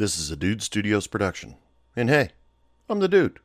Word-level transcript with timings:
This 0.00 0.18
is 0.18 0.30
a 0.30 0.36
Dude 0.36 0.62
Studios 0.62 1.06
production. 1.06 1.56
And 1.94 2.08
hey, 2.08 2.30
I'm 2.88 3.00
the 3.00 3.06
dude. 3.06 3.38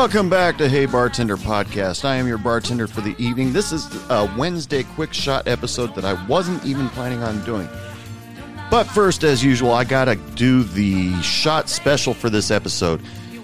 Welcome 0.00 0.30
back 0.30 0.56
to 0.56 0.66
Hey 0.66 0.86
Bartender 0.86 1.36
Podcast. 1.36 2.06
I 2.06 2.16
am 2.16 2.26
your 2.26 2.38
bartender 2.38 2.86
for 2.86 3.02
the 3.02 3.14
evening. 3.22 3.52
This 3.52 3.70
is 3.70 3.84
a 4.08 4.34
Wednesday 4.38 4.82
quick 4.82 5.12
shot 5.12 5.46
episode 5.46 5.94
that 5.94 6.06
I 6.06 6.14
wasn't 6.26 6.64
even 6.64 6.88
planning 6.88 7.22
on 7.22 7.44
doing. 7.44 7.68
But 8.70 8.84
first, 8.84 9.24
as 9.24 9.44
usual, 9.44 9.72
I 9.72 9.84
gotta 9.84 10.16
do 10.36 10.62
the 10.62 11.20
shot 11.20 11.68
special 11.68 12.14
for 12.14 12.30
this 12.30 12.50
episode. 12.50 13.02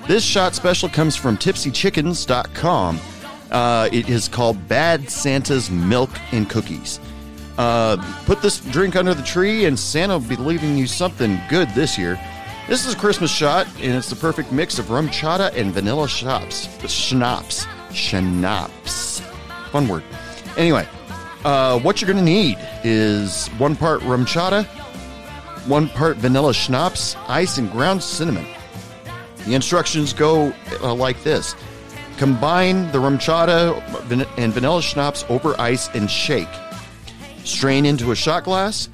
This 0.09 0.25
shot 0.25 0.55
special 0.55 0.89
comes 0.89 1.15
from 1.15 1.37
tipsychickens.com. 1.37 3.01
Uh, 3.51 3.91
it 3.93 4.09
is 4.09 4.27
called 4.27 4.67
Bad 4.67 5.11
Santa's 5.11 5.71
Milk 5.71 6.11
and 6.33 6.49
Cookies. 6.49 7.01
Uh, 7.59 7.99
put 8.25 8.41
this 8.41 8.61
drink 8.61 8.97
under 8.97 9.13
the 9.13 9.23
tree, 9.23 9.67
and 9.67 9.79
Santa 9.79 10.17
will 10.17 10.27
be 10.27 10.37
leaving 10.37 10.79
you 10.79 10.87
something 10.87 11.39
good 11.51 11.69
this 11.75 11.99
year. 11.99 12.19
This 12.69 12.85
is 12.85 12.95
a 12.95 12.97
Christmas 12.97 13.31
shot, 13.31 13.69
and 13.81 13.95
it's 13.95 14.11
the 14.11 14.17
perfect 14.17 14.51
mix 14.51 14.81
of 14.81 14.87
RumChata 14.87 15.55
and 15.55 15.73
vanilla 15.73 16.09
schnapps. 16.09 16.69
Schnapps. 16.93 17.65
Schnapps. 17.93 19.23
Fun 19.71 19.87
word. 19.87 20.03
Anyway, 20.57 20.89
uh, 21.45 21.79
what 21.79 22.01
you're 22.01 22.13
going 22.13 22.25
to 22.25 22.29
need 22.29 22.59
is 22.83 23.47
one 23.59 23.77
part 23.77 24.01
RumChata, 24.01 24.67
one 25.69 25.89
part 25.91 26.17
vanilla 26.17 26.53
schnapps, 26.53 27.15
ice, 27.29 27.57
and 27.57 27.71
ground 27.71 28.03
cinnamon. 28.03 28.47
The 29.45 29.55
instructions 29.55 30.13
go 30.13 30.53
uh, 30.83 30.93
like 30.93 31.23
this 31.23 31.55
combine 32.17 32.91
the 32.91 32.99
RumChata 32.99 34.29
and 34.39 34.53
vanilla 34.53 34.83
schnapps 34.83 35.25
over 35.29 35.55
ice 35.61 35.89
and 35.95 36.11
shake. 36.11 36.49
Strain 37.45 37.87
into 37.87 38.11
a 38.11 38.17
shot 38.17 38.43
glass 38.43 38.89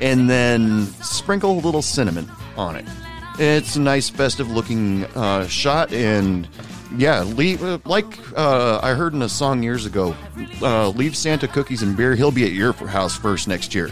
and 0.00 0.30
then 0.30 0.86
sprinkle 1.02 1.58
a 1.58 1.60
little 1.60 1.82
cinnamon 1.82 2.30
on 2.56 2.76
it. 2.76 2.86
It's 3.40 3.76
a 3.76 3.80
nice 3.80 4.10
festive 4.10 4.50
looking 4.50 5.06
uh, 5.16 5.46
shot 5.46 5.94
and 5.94 6.46
yeah, 6.94 7.22
leave, 7.22 7.64
uh, 7.64 7.78
like 7.86 8.18
uh, 8.36 8.80
I 8.82 8.92
heard 8.92 9.14
in 9.14 9.22
a 9.22 9.30
song 9.30 9.62
years 9.62 9.86
ago, 9.86 10.14
uh, 10.60 10.90
leave 10.90 11.16
Santa 11.16 11.48
cookies 11.48 11.82
and 11.82 11.96
beer. 11.96 12.14
He'll 12.14 12.30
be 12.30 12.44
at 12.44 12.52
your 12.52 12.74
house 12.74 13.16
first 13.16 13.48
next 13.48 13.74
year. 13.74 13.88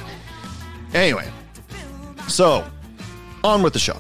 Anyway, 0.93 1.33
so 2.29 2.63
on 3.43 3.63
with 3.63 3.73
the 3.73 3.79
show. 3.79 3.99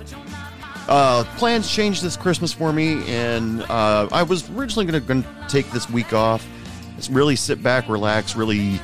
Uh, 0.86 1.24
plans 1.38 1.72
changed 1.72 2.02
this 2.02 2.14
Christmas 2.14 2.52
for 2.52 2.70
me, 2.70 3.02
and 3.08 3.62
uh, 3.70 4.06
I 4.12 4.24
was 4.24 4.50
originally 4.50 4.84
going 5.00 5.22
to 5.22 5.46
take 5.48 5.70
this 5.70 5.88
week 5.88 6.12
off, 6.12 6.46
really 7.10 7.36
sit 7.36 7.62
back, 7.62 7.88
relax, 7.88 8.36
really, 8.36 8.78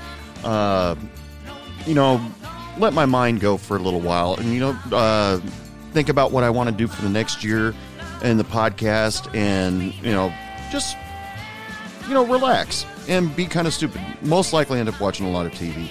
uh, 0.45 0.95
you 1.87 1.95
know, 1.95 2.25
let 2.79 2.95
my 2.95 3.05
mind 3.05 3.41
go 3.41 3.59
for 3.59 3.77
a 3.77 3.81
little 3.81 4.01
while, 4.01 4.37
and 4.37 4.47
you 4.55 4.61
know, 4.61 4.79
uh, 4.93 5.41
think 5.95 6.09
about 6.09 6.33
what 6.33 6.45
I 6.45 6.51
want 6.51 6.69
to 6.69 6.75
do 6.75 6.87
for 6.87 7.01
the 7.03 7.09
next 7.09 7.43
year 7.43 7.75
in 8.23 8.37
the 8.37 8.45
podcast, 8.45 9.35
and 9.35 9.95
you 10.03 10.13
know, 10.13 10.33
just 10.71 10.97
you 12.07 12.15
know, 12.15 12.27
relax 12.27 12.85
and 13.09 13.35
be 13.35 13.47
kind 13.47 13.67
of 13.67 13.73
stupid. 13.73 14.01
Most 14.23 14.53
likely, 14.53 14.79
end 14.81 14.89
up 14.89 15.01
watching 15.01 15.27
a 15.27 15.31
lot 15.31 15.47
of 15.47 15.53
TV. 15.53 15.91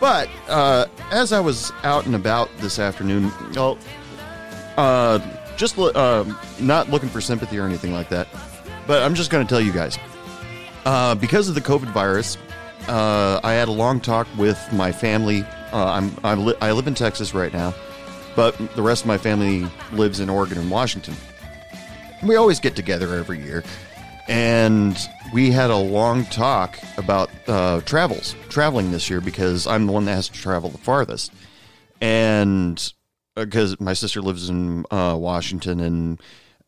But 0.00 0.28
uh, 0.48 0.86
as 1.10 1.32
I 1.32 1.40
was 1.40 1.72
out 1.82 2.06
and 2.06 2.14
about 2.14 2.48
this 2.58 2.78
afternoon, 2.78 3.32
well, 3.54 3.76
uh, 4.76 5.18
just 5.56 5.76
uh, 5.78 6.24
not 6.60 6.88
looking 6.88 7.08
for 7.08 7.20
sympathy 7.20 7.58
or 7.58 7.64
anything 7.64 7.92
like 7.92 8.08
that, 8.10 8.28
but 8.86 9.02
I'm 9.02 9.14
just 9.14 9.30
going 9.30 9.44
to 9.44 9.48
tell 9.48 9.60
you 9.60 9.72
guys. 9.72 9.98
Uh, 10.84 11.14
because 11.16 11.48
of 11.48 11.54
the 11.56 11.60
COVID 11.60 11.92
virus, 11.92 12.38
uh, 12.86 13.40
I 13.42 13.52
had 13.54 13.68
a 13.68 13.72
long 13.72 14.00
talk 14.00 14.28
with 14.38 14.58
my 14.72 14.92
family. 14.92 15.42
Uh, 15.72 15.84
I'm, 15.86 16.16
I'm 16.22 16.44
li- 16.46 16.54
I 16.62 16.72
live 16.72 16.86
in 16.86 16.94
Texas 16.94 17.34
right 17.34 17.52
now, 17.52 17.74
but 18.36 18.56
the 18.74 18.82
rest 18.82 19.02
of 19.02 19.08
my 19.08 19.18
family 19.18 19.66
lives 19.92 20.20
in 20.20 20.28
Oregon 20.28 20.58
and 20.58 20.70
Washington. 20.70 21.14
We 22.22 22.36
always 22.36 22.60
get 22.60 22.74
together 22.76 23.14
every 23.14 23.40
year, 23.40 23.62
and 24.28 24.98
we 25.32 25.50
had 25.50 25.70
a 25.70 25.76
long 25.76 26.24
talk 26.26 26.78
about 26.96 27.30
uh, 27.46 27.80
travels, 27.82 28.34
traveling 28.48 28.90
this 28.90 29.08
year 29.08 29.20
because 29.20 29.66
I'm 29.66 29.86
the 29.86 29.92
one 29.92 30.04
that 30.06 30.14
has 30.14 30.28
to 30.28 30.40
travel 30.40 30.70
the 30.70 30.78
farthest, 30.78 31.32
and 32.00 32.92
because 33.34 33.78
my 33.80 33.92
sister 33.92 34.20
lives 34.20 34.48
in 34.48 34.84
uh, 34.90 35.16
Washington 35.18 35.80
and 35.80 36.22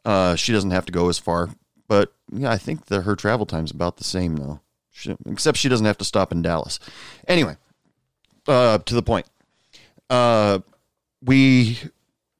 uh, 0.04 0.36
she 0.36 0.52
doesn't 0.52 0.70
have 0.70 0.86
to 0.86 0.92
go 0.92 1.08
as 1.08 1.18
far. 1.18 1.50
But 1.88 2.12
yeah, 2.32 2.50
I 2.50 2.58
think 2.58 2.86
that 2.86 3.02
her 3.02 3.16
travel 3.16 3.46
time's 3.46 3.70
about 3.72 3.96
the 3.96 4.04
same 4.04 4.36
though, 4.36 4.60
she, 4.90 5.16
except 5.26 5.58
she 5.58 5.68
doesn't 5.68 5.86
have 5.86 5.98
to 5.98 6.04
stop 6.04 6.32
in 6.32 6.42
Dallas. 6.42 6.78
Anyway, 7.26 7.56
uh, 8.46 8.78
to 8.78 8.94
the 8.94 9.02
point. 9.02 9.26
We, 11.22 11.78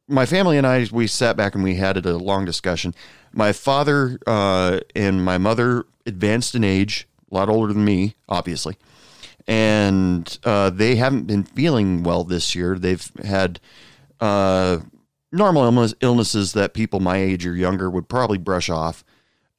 my 0.09 0.27
family 0.27 0.59
and 0.59 0.67
I, 0.67 0.87
we 0.91 1.07
sat 1.07 1.37
back 1.37 1.55
and 1.55 1.63
we 1.63 1.75
had 1.77 2.05
a 2.05 2.17
long 2.17 2.45
discussion. 2.45 2.95
My 3.33 3.53
father 3.53 4.19
uh, 4.27 4.81
and 4.95 5.25
my 5.25 5.39
mother 5.39 5.85
advanced 6.07 6.55
in 6.55 6.65
age, 6.65 7.07
a 7.31 7.35
lot 7.35 7.49
older 7.49 7.73
than 7.73 7.85
me, 7.85 8.17
obviously, 8.29 8.77
and 9.47 10.39
uh, 10.45 10.71
they 10.71 10.97
haven't 10.97 11.27
been 11.27 11.45
feeling 11.45 12.03
well 12.03 12.25
this 12.25 12.55
year. 12.55 12.79
They've 12.79 13.11
had 13.23 13.61
uh, 14.21 14.79
normal 15.33 15.65
illness, 15.65 15.95
illnesses 16.01 16.53
that 16.55 16.75
people 16.75 17.01
my 17.01 17.19
age 17.19 17.47
or 17.47 17.55
younger 17.55 17.91
would 17.91 18.09
probably 18.09 18.39
brush 18.39 18.69
off. 18.69 19.05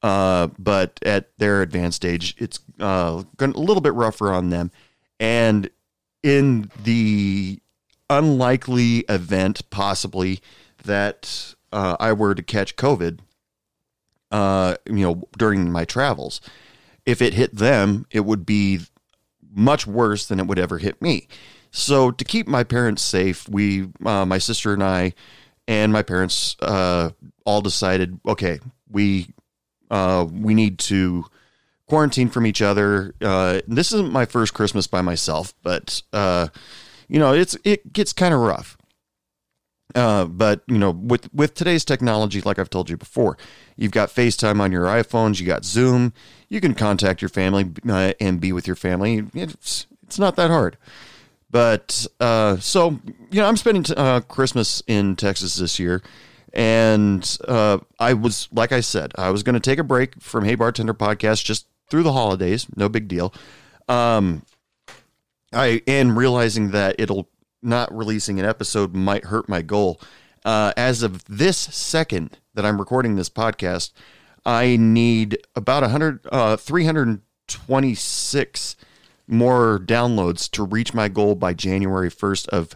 Uh, 0.02 0.48
but 0.58 0.98
at 1.04 1.30
their 1.38 1.62
advanced 1.62 2.04
age, 2.04 2.34
it's 2.38 2.58
uh, 2.80 3.22
a 3.38 3.46
little 3.46 3.80
bit 3.80 3.94
rougher 3.94 4.32
on 4.32 4.50
them. 4.50 4.72
And 5.20 5.70
in 6.22 6.70
the 6.82 7.60
unlikely 8.10 8.98
event, 9.08 9.68
possibly, 9.70 10.40
that 10.84 11.54
uh, 11.72 11.96
I 11.98 12.12
were 12.12 12.34
to 12.34 12.42
catch 12.42 12.76
COVID, 12.76 13.20
uh, 14.30 14.76
you 14.86 15.06
know, 15.06 15.22
during 15.36 15.70
my 15.70 15.84
travels, 15.84 16.40
if 17.04 17.20
it 17.20 17.34
hit 17.34 17.56
them, 17.56 18.06
it 18.10 18.20
would 18.20 18.46
be 18.46 18.80
much 19.54 19.86
worse 19.86 20.26
than 20.26 20.40
it 20.40 20.46
would 20.46 20.58
ever 20.58 20.78
hit 20.78 21.00
me. 21.02 21.28
So 21.70 22.10
to 22.10 22.24
keep 22.24 22.46
my 22.46 22.64
parents 22.64 23.02
safe, 23.02 23.48
we, 23.48 23.88
uh, 24.04 24.24
my 24.26 24.38
sister 24.38 24.72
and 24.72 24.82
I, 24.82 25.14
and 25.68 25.92
my 25.92 26.02
parents, 26.02 26.56
uh, 26.60 27.10
all 27.44 27.60
decided, 27.60 28.20
okay, 28.26 28.60
we, 28.90 29.34
uh, 29.90 30.26
we 30.30 30.54
need 30.54 30.78
to 30.80 31.24
quarantine 31.86 32.30
from 32.30 32.46
each 32.46 32.62
other. 32.62 33.14
Uh, 33.20 33.60
this 33.66 33.92
isn't 33.92 34.12
my 34.12 34.24
first 34.24 34.54
Christmas 34.54 34.86
by 34.86 35.02
myself, 35.02 35.54
but 35.62 36.02
uh, 36.12 36.48
you 37.12 37.18
know, 37.18 37.34
it's 37.34 37.56
it 37.62 37.92
gets 37.92 38.14
kind 38.14 38.32
of 38.32 38.40
rough. 38.40 38.78
Uh, 39.94 40.24
but 40.24 40.62
you 40.66 40.78
know, 40.78 40.90
with 40.90 41.32
with 41.34 41.52
today's 41.52 41.84
technology, 41.84 42.40
like 42.40 42.58
I've 42.58 42.70
told 42.70 42.88
you 42.88 42.96
before, 42.96 43.36
you've 43.76 43.92
got 43.92 44.08
FaceTime 44.08 44.60
on 44.60 44.72
your 44.72 44.86
iPhones, 44.86 45.38
you 45.38 45.46
got 45.46 45.62
Zoom, 45.62 46.14
you 46.48 46.58
can 46.62 46.72
contact 46.72 47.20
your 47.20 47.28
family 47.28 47.70
uh, 47.86 48.14
and 48.18 48.40
be 48.40 48.50
with 48.50 48.66
your 48.66 48.76
family. 48.76 49.26
It's 49.34 49.86
it's 50.04 50.18
not 50.18 50.36
that 50.36 50.48
hard. 50.48 50.78
But 51.50 52.06
uh, 52.18 52.56
so 52.56 52.98
you 53.30 53.42
know, 53.42 53.46
I'm 53.46 53.58
spending 53.58 53.84
uh, 53.94 54.20
Christmas 54.20 54.82
in 54.86 55.14
Texas 55.14 55.56
this 55.56 55.78
year, 55.78 56.02
and 56.54 57.38
uh, 57.46 57.76
I 57.98 58.14
was 58.14 58.48
like 58.52 58.72
I 58.72 58.80
said, 58.80 59.12
I 59.16 59.28
was 59.28 59.42
going 59.42 59.54
to 59.54 59.60
take 59.60 59.78
a 59.78 59.84
break 59.84 60.18
from 60.22 60.46
Hey 60.46 60.54
Bartender 60.54 60.94
podcast 60.94 61.44
just 61.44 61.66
through 61.90 62.04
the 62.04 62.14
holidays, 62.14 62.66
no 62.74 62.88
big 62.88 63.06
deal. 63.06 63.34
Um, 63.86 64.44
I 65.52 65.82
and 65.86 66.16
realizing 66.16 66.70
that 66.70 66.96
it'll 66.98 67.28
not 67.62 67.94
releasing 67.96 68.40
an 68.40 68.46
episode 68.46 68.94
might 68.94 69.26
hurt 69.26 69.48
my 69.48 69.62
goal. 69.62 70.00
Uh, 70.44 70.72
as 70.76 71.02
of 71.02 71.24
this 71.26 71.56
second 71.56 72.36
that 72.54 72.66
I'm 72.66 72.78
recording 72.78 73.14
this 73.14 73.30
podcast, 73.30 73.92
I 74.44 74.76
need 74.76 75.38
about 75.54 75.82
100, 75.82 76.26
uh, 76.32 76.56
326 76.56 78.76
more 79.28 79.78
downloads 79.78 80.50
to 80.50 80.64
reach 80.64 80.92
my 80.92 81.06
goal 81.08 81.36
by 81.36 81.54
January 81.54 82.10
1st 82.10 82.48
of 82.48 82.74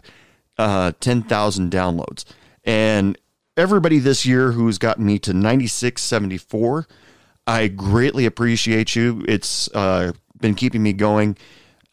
uh, 0.57 0.93
10,000 0.99 1.71
downloads. 1.71 2.25
And 2.63 3.17
everybody 3.57 3.99
this 3.99 4.25
year 4.25 4.53
who's 4.53 4.77
gotten 4.77 5.05
me 5.05 5.19
to 5.19 5.33
9674, 5.33 6.87
I 7.45 7.67
greatly 7.67 8.25
appreciate 8.25 8.95
you. 8.95 9.25
It's 9.27 9.67
uh, 9.73 10.13
been 10.39 10.55
keeping 10.55 10.83
me 10.83 10.93
going. 10.93 11.35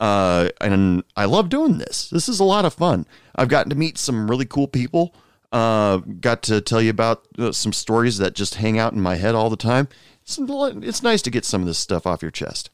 Uh, 0.00 0.48
and 0.60 1.04
I 1.16 1.24
love 1.24 1.48
doing 1.48 1.78
this. 1.78 2.10
This 2.10 2.28
is 2.28 2.40
a 2.40 2.44
lot 2.44 2.64
of 2.64 2.74
fun. 2.74 3.06
I've 3.34 3.48
gotten 3.48 3.70
to 3.70 3.76
meet 3.76 3.98
some 3.98 4.30
really 4.30 4.44
cool 4.44 4.68
people. 4.68 5.14
Uh, 5.52 5.98
got 5.98 6.42
to 6.44 6.60
tell 6.60 6.82
you 6.82 6.90
about 6.90 7.26
uh, 7.38 7.52
some 7.52 7.72
stories 7.72 8.18
that 8.18 8.34
just 8.34 8.56
hang 8.56 8.78
out 8.78 8.92
in 8.92 9.00
my 9.00 9.14
head 9.14 9.34
all 9.34 9.50
the 9.50 9.56
time. 9.56 9.88
It's, 10.22 10.38
it's 10.38 11.02
nice 11.02 11.22
to 11.22 11.30
get 11.30 11.44
some 11.44 11.60
of 11.60 11.66
this 11.66 11.78
stuff 11.78 12.06
off 12.06 12.22
your 12.22 12.30
chest. 12.32 12.70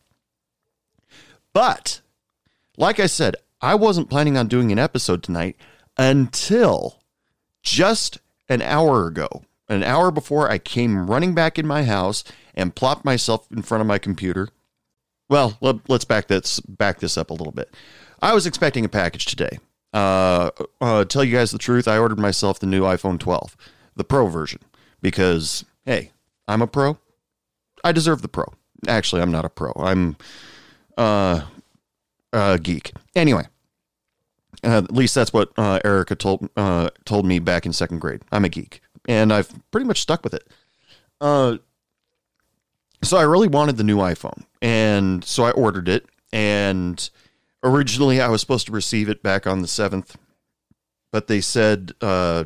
But 1.53 2.01
like 2.77 2.99
I 2.99 3.07
said, 3.07 3.37
I 3.61 3.75
wasn't 3.75 4.09
planning 4.09 4.39
on 4.39 4.49
doing 4.49 4.73
an 4.73 4.79
episode 4.79 5.23
tonight 5.23 5.57
until 5.99 7.03
just 7.63 8.19
an 8.49 8.63
hour 8.63 9.07
ago. 9.07 9.45
An 9.69 9.85
hour 9.85 10.11
before 10.11 10.51
I 10.51 10.59
came 10.59 11.09
running 11.09 11.35
back 11.35 11.59
in 11.59 11.67
my 11.67 11.85
house 11.85 12.25
and 12.55 12.75
plopped 12.75 13.05
myself 13.05 13.47
in 13.53 13.63
front 13.63 13.83
of 13.83 13.87
my 13.87 13.99
computer. 13.99 14.49
Well, 15.31 15.57
let, 15.61 15.89
us 15.89 16.05
back 16.05 16.27
this 16.27 16.59
back 16.61 16.99
this 16.99 17.17
up 17.17 17.31
a 17.31 17.35
little 17.35 17.53
bit. 17.53 17.73
I 18.21 18.35
was 18.35 18.47
expecting 18.47 18.85
a 18.85 18.89
package 18.89 19.27
today. 19.27 19.61
Uh, 19.95 20.51
uh, 20.81 21.05
tell 21.05 21.25
you 21.25 21.37
guys 21.37 21.53
the 21.53 21.59
truth, 21.59 21.87
I 21.89 21.99
ordered 21.99 22.19
myself 22.19 22.59
the 22.59 22.67
new 22.67 22.83
iPhone 22.83 23.19
12, 23.19 23.57
the 23.95 24.05
Pro 24.05 24.27
version, 24.27 24.61
because 25.01 25.65
hey, 25.87 26.11
I'm 26.49 26.61
a 26.61 26.67
pro. 26.67 26.99
I 27.85 27.93
deserve 27.93 28.23
the 28.23 28.29
pro. 28.29 28.45
Actually, 28.89 29.23
I'm 29.23 29.31
not 29.31 29.45
a 29.45 29.49
pro. 29.49 29.73
I'm 29.77 30.17
uh, 30.99 31.43
a 32.33 32.59
geek. 32.59 32.93
Anyway, 33.15 33.45
uh, 34.65 34.79
at 34.79 34.93
least 34.93 35.15
that's 35.15 35.33
what 35.33 35.53
uh, 35.57 35.79
Erica 35.85 36.17
told 36.17 36.49
uh, 36.57 36.91
told 37.05 37.25
me 37.25 37.39
back 37.39 37.67
in 37.67 37.73
second 37.73 38.01
grade. 38.01 38.23
I'm 38.33 38.45
a 38.45 38.49
geek, 38.49 38.81
and 39.07 39.33
I've 39.33 39.49
pretty 39.71 39.87
much 39.87 40.01
stuck 40.01 40.25
with 40.25 40.35
it. 40.35 40.49
So 43.03 43.17
I 43.17 43.23
really 43.23 43.49
wanted 43.49 43.77
the 43.77 43.85
new 43.85 43.99
iPhone, 43.99 44.45
and 44.61 45.25
so 45.25 45.45
I 45.45 45.53
ordered 45.53 45.89
it. 45.89 46.07
And 46.33 47.11
originally, 47.63 48.21
I 48.21 48.29
was 48.29 48.41
supposed 48.41 48.67
to 48.67 48.73
receive 48.73 49.09
it 49.09 49.23
back 49.23 49.47
on 49.47 49.63
the 49.63 49.69
seventh, 49.69 50.17
but 51.11 51.27
they 51.27 51.41
said 51.41 51.93
uh, 52.01 52.45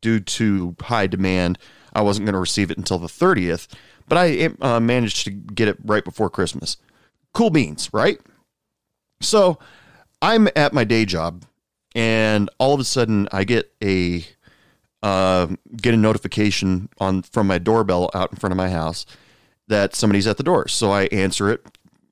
due 0.00 0.20
to 0.20 0.74
high 0.80 1.06
demand, 1.06 1.58
I 1.92 2.00
wasn't 2.00 2.26
going 2.26 2.32
to 2.32 2.40
receive 2.40 2.70
it 2.70 2.78
until 2.78 2.98
the 2.98 3.08
thirtieth. 3.08 3.68
But 4.08 4.16
I 4.16 4.48
uh, 4.62 4.80
managed 4.80 5.24
to 5.24 5.30
get 5.30 5.68
it 5.68 5.76
right 5.84 6.04
before 6.04 6.30
Christmas. 6.30 6.78
Cool 7.34 7.50
beans, 7.50 7.90
right? 7.92 8.18
So 9.20 9.58
I'm 10.22 10.48
at 10.56 10.72
my 10.72 10.84
day 10.84 11.04
job, 11.04 11.44
and 11.94 12.48
all 12.58 12.72
of 12.72 12.80
a 12.80 12.84
sudden 12.84 13.28
I 13.32 13.44
get 13.44 13.70
a 13.84 14.24
uh, 15.02 15.48
get 15.76 15.92
a 15.92 15.98
notification 15.98 16.88
on 16.98 17.20
from 17.20 17.46
my 17.46 17.58
doorbell 17.58 18.10
out 18.14 18.32
in 18.32 18.38
front 18.38 18.52
of 18.52 18.56
my 18.56 18.70
house 18.70 19.04
that 19.68 19.94
somebody's 19.94 20.26
at 20.26 20.36
the 20.36 20.42
door. 20.42 20.68
So 20.68 20.90
I 20.90 21.04
answer 21.04 21.50
it 21.50 21.64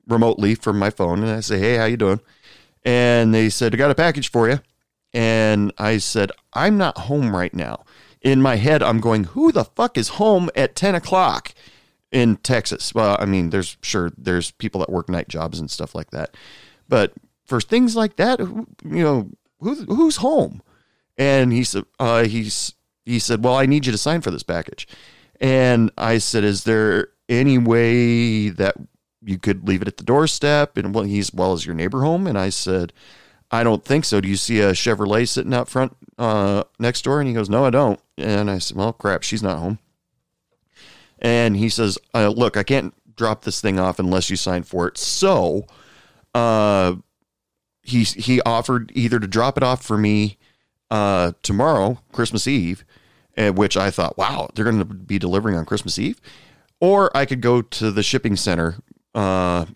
remotely 0.06 0.54
from 0.54 0.78
my 0.78 0.90
phone, 0.90 1.22
and 1.22 1.30
I 1.30 1.40
say, 1.40 1.58
"Hey, 1.58 1.76
how 1.76 1.86
you 1.86 1.96
doing?" 1.96 2.20
And 2.84 3.34
they 3.34 3.48
said, 3.48 3.74
"I 3.74 3.76
got 3.76 3.90
a 3.90 3.94
package 3.94 4.30
for 4.30 4.48
you." 4.48 4.60
And 5.12 5.72
I 5.78 5.98
said, 5.98 6.30
"I'm 6.52 6.78
not 6.78 6.98
home 6.98 7.34
right 7.34 7.54
now." 7.54 7.84
In 8.22 8.42
my 8.42 8.56
head, 8.56 8.82
I'm 8.82 9.00
going, 9.00 9.24
"Who 9.24 9.52
the 9.52 9.64
fuck 9.64 9.98
is 9.98 10.08
home 10.10 10.50
at 10.54 10.76
ten 10.76 10.94
o'clock?" 10.94 11.52
in 12.12 12.36
Texas. 12.36 12.94
Well, 12.94 13.16
I 13.20 13.26
mean, 13.26 13.50
there's 13.50 13.76
sure 13.82 14.12
there's 14.16 14.52
people 14.52 14.80
that 14.80 14.90
work 14.90 15.08
night 15.08 15.28
jobs 15.28 15.58
and 15.58 15.70
stuff 15.70 15.94
like 15.94 16.10
that, 16.10 16.36
but 16.88 17.12
for 17.44 17.60
things 17.60 17.96
like 17.96 18.16
that, 18.16 18.40
you 18.40 18.74
know, 18.84 19.30
who's 19.60 19.84
who's 19.84 20.16
home? 20.16 20.62
And 21.18 21.52
he 21.52 21.64
said, 21.64 21.84
uh, 21.98 22.24
he's 22.24 22.74
he 23.04 23.18
said, 23.18 23.44
well, 23.44 23.54
I 23.54 23.66
need 23.66 23.86
you 23.86 23.92
to 23.92 23.98
sign 23.98 24.20
for 24.20 24.30
this 24.30 24.42
package. 24.42 24.86
And 25.40 25.90
I 25.98 26.18
said, 26.18 26.44
is 26.44 26.64
there 26.64 27.08
any 27.28 27.58
way 27.58 28.48
that 28.48 28.76
you 29.22 29.38
could 29.38 29.66
leave 29.66 29.82
it 29.82 29.88
at 29.88 29.96
the 29.96 30.04
doorstep? 30.04 30.76
And 30.76 30.94
well, 30.94 31.04
he's 31.04 31.32
well 31.32 31.52
as 31.52 31.66
your 31.66 31.74
neighbor 31.74 32.02
home. 32.02 32.26
And 32.26 32.38
I 32.38 32.48
said, 32.48 32.92
I 33.50 33.62
don't 33.62 33.84
think 33.84 34.04
so. 34.04 34.20
Do 34.20 34.28
you 34.28 34.36
see 34.36 34.60
a 34.60 34.72
Chevrolet 34.72 35.28
sitting 35.28 35.54
out 35.54 35.68
front 35.68 35.96
uh, 36.18 36.64
next 36.78 37.02
door? 37.02 37.20
And 37.20 37.28
he 37.28 37.34
goes, 37.34 37.48
No, 37.48 37.64
I 37.64 37.70
don't. 37.70 38.00
And 38.16 38.50
I 38.50 38.58
said, 38.58 38.76
Well, 38.76 38.92
crap, 38.92 39.22
she's 39.22 39.42
not 39.42 39.58
home. 39.58 39.78
And 41.18 41.56
he 41.56 41.68
says, 41.68 41.98
uh, 42.14 42.28
Look, 42.28 42.56
I 42.56 42.62
can't 42.62 42.94
drop 43.14 43.42
this 43.44 43.60
thing 43.60 43.78
off 43.78 43.98
unless 43.98 44.30
you 44.30 44.36
sign 44.36 44.62
for 44.62 44.88
it. 44.88 44.98
So, 44.98 45.66
uh, 46.34 46.96
he 47.82 48.02
he 48.02 48.40
offered 48.42 48.90
either 48.94 49.20
to 49.20 49.28
drop 49.28 49.56
it 49.56 49.62
off 49.62 49.84
for 49.84 49.96
me 49.96 50.38
uh, 50.90 51.32
tomorrow, 51.42 52.00
Christmas 52.12 52.46
Eve, 52.46 52.84
which 53.36 53.76
I 53.76 53.90
thought, 53.90 54.18
wow, 54.18 54.48
they're 54.54 54.64
going 54.64 54.78
to 54.78 54.84
be 54.84 55.18
delivering 55.18 55.56
on 55.56 55.64
Christmas 55.64 55.98
Eve, 55.98 56.20
or 56.80 57.14
I 57.16 57.26
could 57.26 57.40
go 57.40 57.62
to 57.62 57.90
the 57.90 58.02
shipping 58.02 58.36
center 58.36 58.76
uh, 59.14 59.66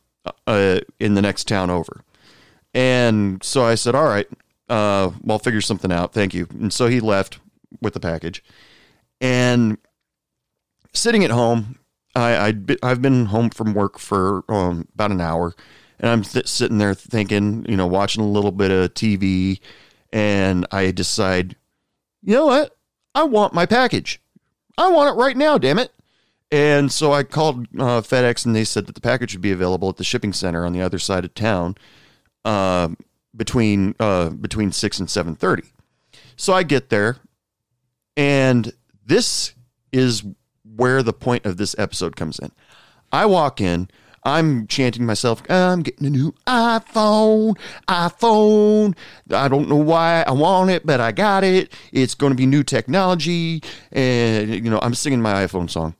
uh, 0.46 0.80
in 0.98 1.14
the 1.14 1.22
next 1.22 1.48
town 1.48 1.70
over. 1.70 2.02
And 2.72 3.42
so 3.42 3.64
I 3.64 3.74
said, 3.74 3.94
all 3.94 4.04
right, 4.04 4.26
uh, 4.68 5.10
well, 5.22 5.32
I'll 5.32 5.38
figure 5.38 5.60
something 5.60 5.90
out. 5.90 6.12
Thank 6.12 6.34
you. 6.34 6.46
And 6.50 6.72
so 6.72 6.86
he 6.86 7.00
left 7.00 7.38
with 7.80 7.94
the 7.94 8.00
package. 8.00 8.42
And 9.20 9.78
sitting 10.92 11.24
at 11.24 11.30
home, 11.30 11.78
I, 12.14 12.54
i 12.82 12.88
have 12.88 13.02
been 13.02 13.26
home 13.26 13.50
from 13.50 13.74
work 13.74 13.98
for 13.98 14.44
um, 14.48 14.88
about 14.94 15.10
an 15.10 15.20
hour 15.20 15.54
and 16.00 16.10
I'm 16.10 16.22
th- 16.22 16.48
sitting 16.48 16.78
there 16.78 16.94
thinking, 16.94 17.66
you 17.68 17.76
know, 17.76 17.86
watching 17.86 18.24
a 18.24 18.28
little 18.28 18.52
bit 18.52 18.70
of 18.70 18.94
TV, 18.94 19.60
and 20.12 20.66
I 20.72 20.90
decide, 20.90 21.56
you 22.22 22.34
know 22.34 22.46
what? 22.46 22.76
I 23.14 23.24
want 23.24 23.54
my 23.54 23.66
package. 23.66 24.20
I 24.78 24.90
want 24.90 25.14
it 25.14 25.18
right 25.18 25.36
now, 25.36 25.58
damn 25.58 25.78
it. 25.78 25.92
And 26.52 26.90
so 26.90 27.12
I 27.12 27.22
called 27.22 27.66
uh, 27.78 28.00
FedEx, 28.00 28.44
and 28.44 28.56
they 28.56 28.64
said 28.64 28.86
that 28.86 28.94
the 28.94 29.00
package 29.00 29.34
would 29.34 29.42
be 29.42 29.52
available 29.52 29.88
at 29.88 29.96
the 29.96 30.04
shipping 30.04 30.32
center 30.32 30.64
on 30.64 30.72
the 30.72 30.82
other 30.82 30.98
side 30.98 31.24
of 31.24 31.34
town 31.34 31.76
uh, 32.44 32.88
between 33.36 33.94
uh, 34.00 34.30
between 34.30 34.72
six 34.72 34.98
and 34.98 35.08
seven 35.08 35.36
thirty. 35.36 35.68
So 36.36 36.52
I 36.52 36.62
get 36.64 36.88
there, 36.88 37.18
and 38.16 38.72
this 39.06 39.54
is 39.92 40.24
where 40.76 41.02
the 41.02 41.12
point 41.12 41.46
of 41.46 41.56
this 41.56 41.76
episode 41.78 42.16
comes 42.16 42.38
in. 42.38 42.50
I 43.12 43.26
walk 43.26 43.60
in. 43.60 43.88
I'm 44.22 44.66
chanting 44.66 45.06
myself, 45.06 45.42
I'm 45.50 45.82
getting 45.82 46.06
a 46.06 46.10
new 46.10 46.32
iPhone, 46.46 47.56
iPhone. 47.88 48.96
I 49.30 49.48
don't 49.48 49.68
know 49.68 49.76
why 49.76 50.22
I 50.26 50.32
want 50.32 50.70
it, 50.70 50.84
but 50.84 51.00
I 51.00 51.12
got 51.12 51.42
it. 51.42 51.72
It's 51.92 52.14
going 52.14 52.30
to 52.30 52.36
be 52.36 52.46
new 52.46 52.62
technology. 52.62 53.62
And, 53.92 54.50
you 54.50 54.70
know, 54.70 54.78
I'm 54.82 54.94
singing 54.94 55.22
my 55.22 55.46
iPhone 55.46 55.70
song. 55.70 55.94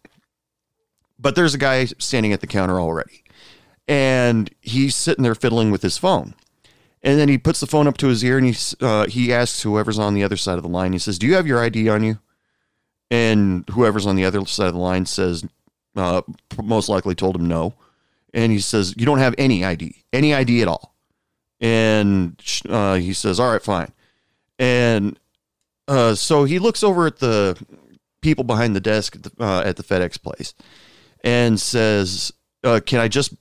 But 1.19 1.35
there's 1.35 1.55
a 1.55 1.59
guy 1.59 1.87
standing 1.87 2.33
at 2.33 2.41
the 2.41 2.47
counter 2.47 2.79
already. 2.79 3.25
And 3.89 4.51
he's 4.61 4.95
sitting 4.95 5.23
there 5.23 5.35
fiddling 5.35 5.71
with 5.71 5.83
his 5.83 5.97
phone. 5.97 6.35
And 7.03 7.19
then 7.19 7.31
he 7.31 7.39
puts 7.39 7.61
the 7.61 7.67
phone 7.67 7.87
up 7.87 7.97
to 7.99 8.09
his 8.09 8.23
ear 8.23 8.37
and 8.37 8.47
he, 8.47 8.77
uh, 8.83 9.07
he 9.07 9.33
asks 9.33 9.63
whoever's 9.63 9.99
on 9.99 10.13
the 10.13 10.23
other 10.23 10.37
side 10.37 10.59
of 10.59 10.63
the 10.63 10.69
line, 10.69 10.93
he 10.93 10.99
says, 10.99 11.19
Do 11.19 11.27
you 11.27 11.35
have 11.35 11.47
your 11.47 11.63
ID 11.65 11.89
on 11.89 12.05
you? 12.05 12.19
And 13.11 13.67
whoever's 13.71 14.07
on 14.07 14.17
the 14.17 14.27
other 14.27 14.45
side 14.45 14.69
of 14.69 14.75
the 14.75 14.81
line 14.81 15.07
says, 15.07 15.45
uh, 15.97 16.21
most 16.63 16.91
likely 16.91 17.15
told 17.15 17.35
him 17.35 17.49
no 17.49 17.75
and 18.35 18.53
he 18.53 18.61
says, 18.61 18.95
You 18.97 19.07
don't 19.07 19.19
have 19.19 19.35
any 19.39 19.65
ID, 19.65 20.05
any 20.13 20.35
ID 20.35 20.63
at 20.63 20.69
all. 20.69 20.95
And 21.61 22.41
uh, 22.69 22.95
he 22.95 23.13
says, 23.13 23.41
All 23.41 23.53
right, 23.53 23.63
fine. 23.63 23.93
And 24.59 25.19
uh, 25.89 26.15
so 26.15 26.45
he 26.45 26.59
looks 26.59 26.83
over 26.83 27.07
at 27.07 27.19
the 27.19 27.59
people 28.21 28.45
behind 28.45 28.77
the 28.77 28.81
desk 28.81 29.17
at 29.17 29.23
the, 29.23 29.33
uh, 29.41 29.63
at 29.65 29.77
the 29.77 29.83
FedEx 29.83 30.21
place 30.21 30.55
and 31.25 31.61
says, 31.61 32.33
uh, 32.65 32.81
Can 32.85 33.01
I 33.01 33.09
just 33.09 33.35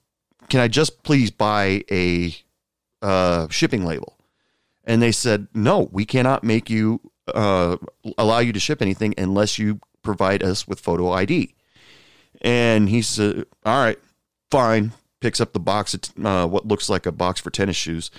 can 0.50 0.60
I 0.60 0.68
just 0.68 1.04
please 1.04 1.30
buy 1.30 1.84
a 1.92 2.36
uh, 3.02 3.48
shipping 3.50 3.86
label? 3.86 4.18
And 4.84 5.02
they 5.02 5.12
said, 5.12 5.48
No, 5.54 5.90
we 5.92 6.06
cannot 6.06 6.44
make 6.44 6.70
you 6.70 7.02
uh, 7.34 7.78
allow 8.18 8.40
you 8.40 8.54
to 8.54 8.60
ship 8.60 8.82
anything 8.82 9.14
unless 9.18 9.60
you 9.60 9.80
provide 10.02 10.42
us 10.42 10.68
with 10.68 10.80
photo 10.80 11.12
ID. 11.12 11.54
And 12.42 12.90
he 12.90 13.02
said, 13.02 13.46
All 13.66 13.84
right 13.84 14.00
fine, 14.52 14.94
picks 15.20 15.42
up 15.42 15.54
the 15.54 15.60
box 15.60 15.98
uh, 16.24 16.48
what 16.48 16.68
looks 16.68 16.90
like 16.90 17.06
a 17.06 17.12
box 17.12 17.40
for 17.40 17.50
tennis 17.50 17.76
shoes, 17.76 18.12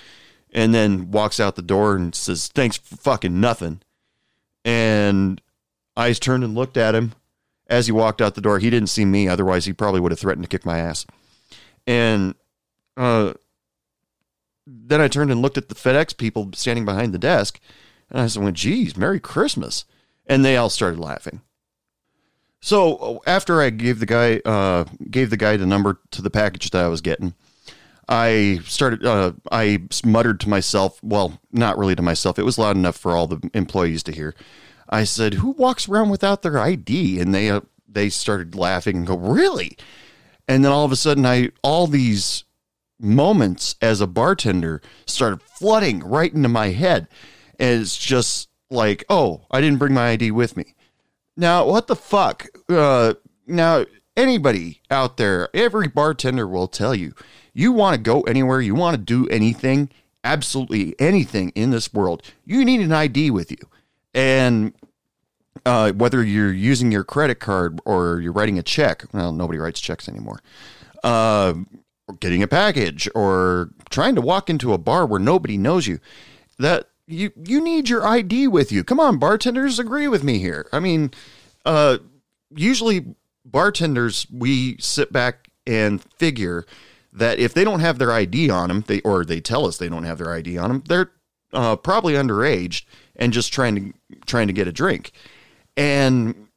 and 0.52 0.74
then 0.74 1.10
walks 1.10 1.40
out 1.40 1.56
the 1.56 1.62
door 1.62 1.96
and 1.96 2.14
says, 2.14 2.48
"Thanks 2.48 2.76
for 2.76 2.96
fucking 2.96 3.40
nothing." 3.40 3.80
And 4.64 5.40
eyes 5.96 6.18
turned 6.18 6.44
and 6.44 6.54
looked 6.54 6.76
at 6.76 6.94
him 6.94 7.12
as 7.66 7.86
he 7.86 7.92
walked 7.92 8.20
out 8.20 8.34
the 8.34 8.40
door. 8.40 8.58
He 8.58 8.70
didn't 8.70 8.88
see 8.88 9.04
me, 9.04 9.28
otherwise 9.28 9.64
he 9.64 9.72
probably 9.72 10.00
would 10.00 10.12
have 10.12 10.18
threatened 10.18 10.44
to 10.44 10.48
kick 10.48 10.66
my 10.66 10.78
ass. 10.78 11.06
And 11.86 12.34
uh, 12.96 13.34
then 14.66 15.00
I 15.00 15.08
turned 15.08 15.30
and 15.30 15.42
looked 15.42 15.58
at 15.58 15.68
the 15.68 15.74
FedEx 15.74 16.16
people 16.16 16.50
standing 16.54 16.84
behind 16.84 17.14
the 17.14 17.18
desk, 17.18 17.60
and 18.10 18.20
I 18.20 18.26
said, 18.26 18.42
"Well, 18.42 18.52
geez, 18.52 18.96
Merry 18.96 19.20
Christmas!" 19.20 19.84
And 20.26 20.44
they 20.44 20.56
all 20.56 20.70
started 20.70 21.00
laughing. 21.00 21.40
So 22.60 23.22
after 23.26 23.60
I 23.60 23.70
gave 23.70 24.00
the 24.00 24.06
guy 24.06 24.40
uh, 24.44 24.84
gave 25.10 25.30
the 25.30 25.36
guy 25.36 25.56
the 25.56 25.66
number 25.66 25.98
to 26.10 26.22
the 26.22 26.30
package 26.30 26.70
that 26.70 26.84
I 26.84 26.88
was 26.88 27.00
getting, 27.00 27.34
I 28.08 28.60
started. 28.64 29.04
Uh, 29.04 29.32
I 29.50 29.82
muttered 30.04 30.40
to 30.40 30.48
myself. 30.48 31.02
Well, 31.02 31.40
not 31.52 31.78
really 31.78 31.96
to 31.96 32.02
myself. 32.02 32.38
It 32.38 32.44
was 32.44 32.58
loud 32.58 32.76
enough 32.76 32.96
for 32.96 33.12
all 33.16 33.26
the 33.26 33.50
employees 33.54 34.02
to 34.04 34.12
hear. 34.12 34.34
I 34.88 35.04
said, 35.04 35.34
"Who 35.34 35.52
walks 35.52 35.88
around 35.88 36.10
without 36.10 36.42
their 36.42 36.58
ID?" 36.58 37.20
And 37.20 37.34
they 37.34 37.50
uh, 37.50 37.60
they 37.88 38.10
started 38.10 38.54
laughing 38.54 38.96
and 38.98 39.06
go, 39.06 39.16
"Really?" 39.16 39.78
And 40.46 40.64
then 40.64 40.72
all 40.72 40.84
of 40.84 40.92
a 40.92 40.96
sudden, 40.96 41.24
I 41.24 41.50
all 41.62 41.86
these 41.86 42.44
moments 43.00 43.76
as 43.80 44.00
a 44.00 44.06
bartender 44.06 44.82
started 45.06 45.40
flooding 45.42 46.00
right 46.00 46.32
into 46.32 46.48
my 46.48 46.68
head. 46.68 47.08
And 47.58 47.80
it's 47.80 47.96
just 47.96 48.48
like, 48.70 49.04
oh, 49.08 49.46
I 49.50 49.60
didn't 49.60 49.78
bring 49.78 49.94
my 49.94 50.10
ID 50.10 50.30
with 50.30 50.56
me. 50.56 50.74
Now, 51.40 51.64
what 51.64 51.86
the 51.86 51.96
fuck? 51.96 52.48
Uh, 52.68 53.14
now, 53.46 53.86
anybody 54.14 54.82
out 54.90 55.16
there, 55.16 55.48
every 55.54 55.88
bartender 55.88 56.46
will 56.46 56.68
tell 56.68 56.94
you, 56.94 57.14
you 57.54 57.72
want 57.72 57.96
to 57.96 58.00
go 58.00 58.20
anywhere, 58.22 58.60
you 58.60 58.74
want 58.74 58.94
to 58.94 59.02
do 59.02 59.26
anything, 59.28 59.88
absolutely 60.22 60.94
anything 60.98 61.48
in 61.54 61.70
this 61.70 61.94
world, 61.94 62.22
you 62.44 62.62
need 62.62 62.80
an 62.80 62.92
ID 62.92 63.30
with 63.30 63.50
you. 63.50 63.56
And 64.12 64.74
uh, 65.64 65.92
whether 65.92 66.22
you're 66.22 66.52
using 66.52 66.92
your 66.92 67.04
credit 67.04 67.40
card 67.40 67.80
or 67.86 68.20
you're 68.20 68.34
writing 68.34 68.58
a 68.58 68.62
check, 68.62 69.06
well, 69.14 69.32
nobody 69.32 69.58
writes 69.58 69.80
checks 69.80 70.10
anymore. 70.10 70.42
Uh, 71.02 71.54
getting 72.20 72.42
a 72.42 72.48
package 72.48 73.08
or 73.14 73.70
trying 73.88 74.14
to 74.14 74.20
walk 74.20 74.50
into 74.50 74.74
a 74.74 74.78
bar 74.78 75.06
where 75.06 75.18
nobody 75.18 75.56
knows 75.56 75.86
you, 75.86 76.00
that 76.58 76.90
you 77.10 77.32
you 77.44 77.60
need 77.60 77.88
your 77.88 78.06
ID 78.06 78.48
with 78.48 78.72
you. 78.72 78.84
Come 78.84 79.00
on, 79.00 79.18
bartenders, 79.18 79.78
agree 79.78 80.08
with 80.08 80.24
me 80.24 80.38
here. 80.38 80.66
I 80.72 80.80
mean, 80.80 81.10
uh, 81.64 81.98
usually 82.54 83.14
bartenders 83.44 84.26
we 84.30 84.76
sit 84.78 85.12
back 85.12 85.50
and 85.66 86.02
figure 86.14 86.64
that 87.12 87.38
if 87.38 87.52
they 87.54 87.64
don't 87.64 87.80
have 87.80 87.98
their 87.98 88.12
ID 88.12 88.50
on 88.50 88.68
them, 88.68 88.84
they 88.86 89.00
or 89.00 89.24
they 89.24 89.40
tell 89.40 89.66
us 89.66 89.78
they 89.78 89.88
don't 89.88 90.04
have 90.04 90.18
their 90.18 90.32
ID 90.32 90.58
on 90.58 90.70
them, 90.70 90.84
they're 90.86 91.10
uh, 91.52 91.76
probably 91.76 92.14
underage 92.14 92.84
and 93.16 93.32
just 93.32 93.52
trying 93.52 93.74
to 93.76 94.18
trying 94.26 94.46
to 94.46 94.52
get 94.52 94.68
a 94.68 94.72
drink, 94.72 95.12
and 95.76 96.48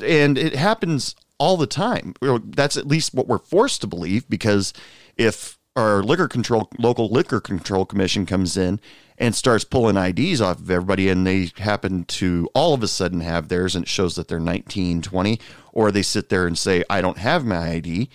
and 0.00 0.38
it 0.38 0.54
happens 0.54 1.16
all 1.38 1.56
the 1.56 1.66
time. 1.66 2.14
That's 2.20 2.76
at 2.76 2.86
least 2.86 3.14
what 3.14 3.26
we're 3.26 3.38
forced 3.38 3.80
to 3.80 3.86
believe 3.86 4.28
because 4.28 4.72
if 5.16 5.58
our 5.76 6.02
liquor 6.02 6.28
control 6.28 6.68
local 6.78 7.08
liquor 7.08 7.40
control 7.40 7.84
commission 7.84 8.26
comes 8.26 8.56
in 8.56 8.80
and 9.18 9.34
starts 9.34 9.64
pulling 9.64 9.96
IDs 9.96 10.40
off 10.40 10.58
of 10.58 10.70
everybody 10.70 11.08
and 11.08 11.26
they 11.26 11.50
happen 11.58 12.04
to 12.04 12.48
all 12.54 12.74
of 12.74 12.82
a 12.82 12.88
sudden 12.88 13.20
have 13.20 13.48
theirs 13.48 13.74
and 13.74 13.84
it 13.84 13.88
shows 13.88 14.14
that 14.16 14.28
they're 14.28 14.40
19, 14.40 15.02
20 15.02 15.40
or 15.72 15.90
they 15.90 16.02
sit 16.02 16.28
there 16.28 16.46
and 16.46 16.58
say 16.58 16.84
I 16.90 17.00
don't 17.00 17.18
have 17.18 17.44
my 17.44 17.72
ID 17.72 18.10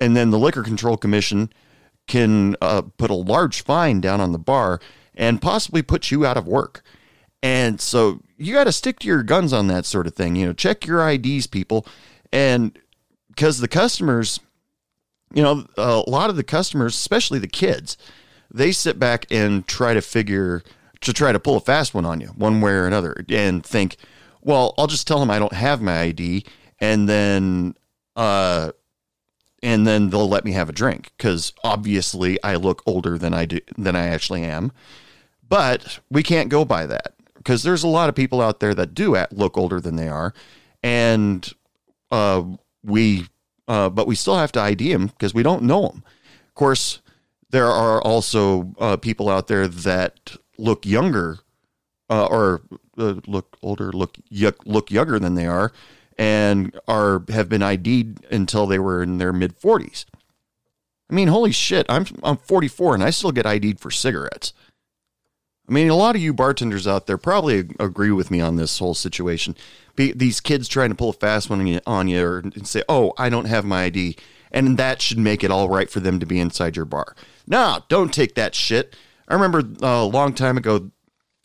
and 0.00 0.16
then 0.16 0.30
the 0.30 0.38
liquor 0.38 0.62
control 0.62 0.96
commission 0.96 1.50
can 2.06 2.56
uh, 2.60 2.82
put 2.96 3.10
a 3.10 3.14
large 3.14 3.62
fine 3.62 4.00
down 4.00 4.20
on 4.20 4.32
the 4.32 4.38
bar 4.38 4.80
and 5.14 5.42
possibly 5.42 5.82
put 5.82 6.10
you 6.10 6.26
out 6.26 6.36
of 6.36 6.46
work. 6.46 6.82
And 7.42 7.80
so 7.80 8.20
you 8.36 8.54
got 8.54 8.64
to 8.64 8.72
stick 8.72 8.98
to 9.00 9.06
your 9.06 9.22
guns 9.22 9.52
on 9.52 9.66
that 9.68 9.86
sort 9.86 10.06
of 10.06 10.14
thing. 10.14 10.36
You 10.36 10.46
know, 10.46 10.52
check 10.52 10.86
your 10.86 11.08
IDs, 11.08 11.46
people. 11.46 11.86
And 12.32 12.78
because 13.28 13.58
the 13.58 13.68
customers, 13.68 14.40
you 15.34 15.42
know, 15.42 15.66
a 15.76 16.02
lot 16.08 16.30
of 16.30 16.36
the 16.36 16.44
customers, 16.44 16.94
especially 16.94 17.38
the 17.38 17.48
kids, 17.48 17.96
they 18.52 18.72
sit 18.72 18.98
back 18.98 19.26
and 19.30 19.66
try 19.66 19.94
to 19.94 20.00
figure 20.00 20.62
to 21.00 21.12
try 21.12 21.32
to 21.32 21.38
pull 21.38 21.56
a 21.56 21.60
fast 21.60 21.94
one 21.94 22.04
on 22.04 22.20
you, 22.20 22.28
one 22.28 22.60
way 22.60 22.72
or 22.72 22.86
another, 22.86 23.24
and 23.28 23.64
think, 23.64 23.96
well, 24.40 24.74
I'll 24.78 24.86
just 24.86 25.06
tell 25.06 25.20
them 25.20 25.30
I 25.30 25.38
don't 25.38 25.52
have 25.52 25.82
my 25.82 26.00
ID, 26.00 26.44
and 26.80 27.08
then, 27.08 27.74
uh, 28.14 28.72
and 29.62 29.86
then 29.86 30.10
they'll 30.10 30.28
let 30.28 30.44
me 30.44 30.52
have 30.52 30.68
a 30.68 30.72
drink 30.72 31.10
because 31.16 31.52
obviously 31.64 32.42
I 32.42 32.56
look 32.56 32.82
older 32.86 33.18
than 33.18 33.34
I 33.34 33.44
do 33.46 33.60
than 33.76 33.96
I 33.96 34.06
actually 34.06 34.42
am. 34.42 34.72
But 35.48 36.00
we 36.10 36.22
can't 36.22 36.48
go 36.48 36.64
by 36.64 36.86
that 36.86 37.14
because 37.36 37.62
there's 37.62 37.84
a 37.84 37.88
lot 37.88 38.08
of 38.08 38.14
people 38.14 38.40
out 38.40 38.60
there 38.60 38.74
that 38.74 38.94
do 38.94 39.16
look 39.30 39.56
older 39.56 39.80
than 39.80 39.96
they 39.96 40.08
are, 40.08 40.34
and 40.82 41.48
uh, 42.10 42.42
we, 42.82 43.26
uh, 43.68 43.88
but 43.88 44.06
we 44.06 44.14
still 44.14 44.36
have 44.36 44.52
to 44.52 44.60
ID 44.60 44.92
them 44.92 45.08
because 45.08 45.34
we 45.34 45.42
don't 45.42 45.62
know 45.62 45.88
them. 45.88 46.04
Of 46.48 46.54
course, 46.54 47.00
there 47.50 47.66
are 47.66 48.00
also 48.00 48.74
uh, 48.78 48.96
people 48.96 49.28
out 49.28 49.48
there 49.48 49.68
that 49.68 50.36
look 50.58 50.86
younger 50.86 51.38
uh, 52.08 52.26
or 52.26 52.62
uh, 52.98 53.14
look 53.26 53.56
older, 53.62 53.92
look 53.92 54.16
look 54.64 54.90
younger 54.90 55.18
than 55.18 55.34
they 55.34 55.46
are, 55.46 55.72
and 56.18 56.78
are 56.88 57.22
have 57.28 57.48
been 57.48 57.62
ID'd 57.62 58.24
until 58.30 58.66
they 58.66 58.78
were 58.78 59.02
in 59.02 59.18
their 59.18 59.32
mid 59.32 59.58
40s. 59.58 60.04
I 61.10 61.14
mean, 61.14 61.28
holy 61.28 61.52
shit! 61.52 61.86
I'm 61.88 62.06
I'm 62.22 62.36
44 62.36 62.94
and 62.94 63.04
I 63.04 63.10
still 63.10 63.32
get 63.32 63.46
ID'd 63.46 63.80
for 63.80 63.90
cigarettes. 63.90 64.52
I 65.68 65.72
mean, 65.72 65.88
a 65.88 65.96
lot 65.96 66.14
of 66.14 66.22
you 66.22 66.32
bartenders 66.32 66.86
out 66.86 67.06
there 67.06 67.18
probably 67.18 67.68
agree 67.80 68.12
with 68.12 68.30
me 68.30 68.40
on 68.40 68.56
this 68.56 68.78
whole 68.78 68.94
situation. 68.94 69.56
Be, 69.96 70.12
these 70.12 70.40
kids 70.40 70.68
trying 70.68 70.90
to 70.90 70.94
pull 70.94 71.10
a 71.10 71.14
fast 71.14 71.50
one 71.50 71.80
on 71.86 72.08
you, 72.08 72.24
or, 72.24 72.38
and 72.38 72.66
say, 72.66 72.82
"Oh, 72.88 73.12
I 73.18 73.28
don't 73.28 73.46
have 73.46 73.64
my 73.64 73.84
ID," 73.84 74.16
and 74.52 74.78
that 74.78 75.02
should 75.02 75.18
make 75.18 75.42
it 75.42 75.50
all 75.50 75.68
right 75.68 75.90
for 75.90 76.00
them 76.00 76.20
to 76.20 76.26
be 76.26 76.38
inside 76.38 76.76
your 76.76 76.84
bar. 76.84 77.16
No, 77.46 77.80
don't 77.88 78.14
take 78.14 78.34
that 78.36 78.54
shit. 78.54 78.94
I 79.26 79.34
remember 79.34 79.58
uh, 79.84 80.02
a 80.02 80.04
long 80.04 80.34
time 80.34 80.56
ago, 80.56 80.90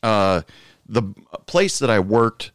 uh, 0.03 0.41
the 0.85 1.01
place 1.47 1.79
that 1.79 1.89
I 1.89 1.99
worked, 1.99 2.51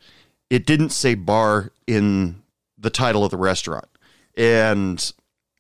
it 0.51 0.67
didn't 0.67 0.91
say 0.91 1.15
bar 1.15 1.73
in 1.87 2.43
the 2.79 2.91
title 2.91 3.25
of 3.25 3.33
the 3.33 3.39
restaurant, 3.39 3.89
and 4.37 5.13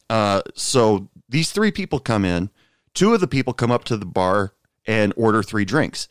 uh, 0.09 0.43
so 0.55 1.09
these 1.29 1.51
three 1.51 1.73
people 1.73 1.99
come 1.99 2.25
in. 2.25 2.51
Two 2.95 3.13
of 3.13 3.21
the 3.21 3.27
people 3.27 3.53
come 3.53 3.71
up 3.71 3.85
to 3.85 3.97
the 3.97 4.07
bar 4.07 4.53
and 4.87 5.13
order 5.17 5.43
three 5.43 5.65
drinks. 5.65 6.09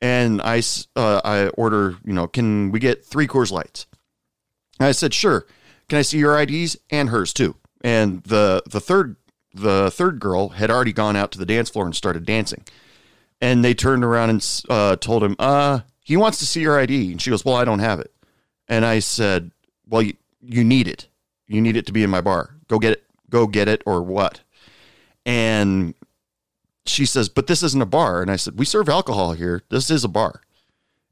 And 0.00 0.42
I, 0.42 0.62
uh, 0.96 1.20
I 1.24 1.48
order, 1.48 1.96
you 2.04 2.12
know, 2.12 2.26
can 2.26 2.70
we 2.70 2.78
get 2.80 3.04
three 3.04 3.26
Coors 3.26 3.50
Lights? 3.50 3.86
And 4.78 4.88
I 4.88 4.92
said, 4.92 5.14
sure. 5.14 5.46
Can 5.88 5.98
I 5.98 6.02
see 6.02 6.18
your 6.18 6.38
IDs 6.40 6.76
and 6.90 7.10
hers 7.10 7.32
too? 7.32 7.56
And 7.82 8.22
the 8.22 8.62
the 8.66 8.80
third 8.80 9.16
the 9.52 9.90
third 9.90 10.18
girl 10.18 10.50
had 10.50 10.70
already 10.70 10.92
gone 10.92 11.16
out 11.16 11.30
to 11.32 11.38
the 11.38 11.46
dance 11.46 11.70
floor 11.70 11.84
and 11.84 11.94
started 11.94 12.26
dancing. 12.26 12.64
And 13.40 13.64
they 13.64 13.74
turned 13.74 14.04
around 14.04 14.30
and 14.30 14.62
uh, 14.68 14.96
told 14.96 15.22
him, 15.22 15.36
uh, 15.38 15.80
he 16.00 16.16
wants 16.16 16.38
to 16.38 16.46
see 16.46 16.62
your 16.62 16.78
ID. 16.78 17.12
And 17.12 17.20
she 17.20 17.30
goes, 17.30 17.44
well, 17.44 17.54
I 17.54 17.64
don't 17.64 17.80
have 17.80 18.00
it. 18.00 18.12
And 18.68 18.84
I 18.84 19.00
said, 19.00 19.50
well, 19.86 20.02
you, 20.02 20.14
you 20.40 20.64
need 20.64 20.88
it. 20.88 21.08
You 21.46 21.60
need 21.60 21.76
it 21.76 21.86
to 21.86 21.92
be 21.92 22.02
in 22.02 22.10
my 22.10 22.20
bar. 22.20 22.56
Go 22.68 22.78
get 22.78 22.92
it. 22.92 23.04
Go 23.28 23.46
get 23.46 23.68
it 23.68 23.82
or 23.86 24.02
what? 24.02 24.40
And 25.26 25.94
she 26.86 27.06
says, 27.06 27.28
but 27.28 27.46
this 27.46 27.62
isn't 27.62 27.82
a 27.82 27.86
bar. 27.86 28.20
And 28.22 28.30
I 28.30 28.36
said, 28.36 28.58
we 28.58 28.64
serve 28.64 28.88
alcohol 28.88 29.32
here. 29.32 29.62
This 29.70 29.90
is 29.90 30.04
a 30.04 30.08
bar. 30.08 30.42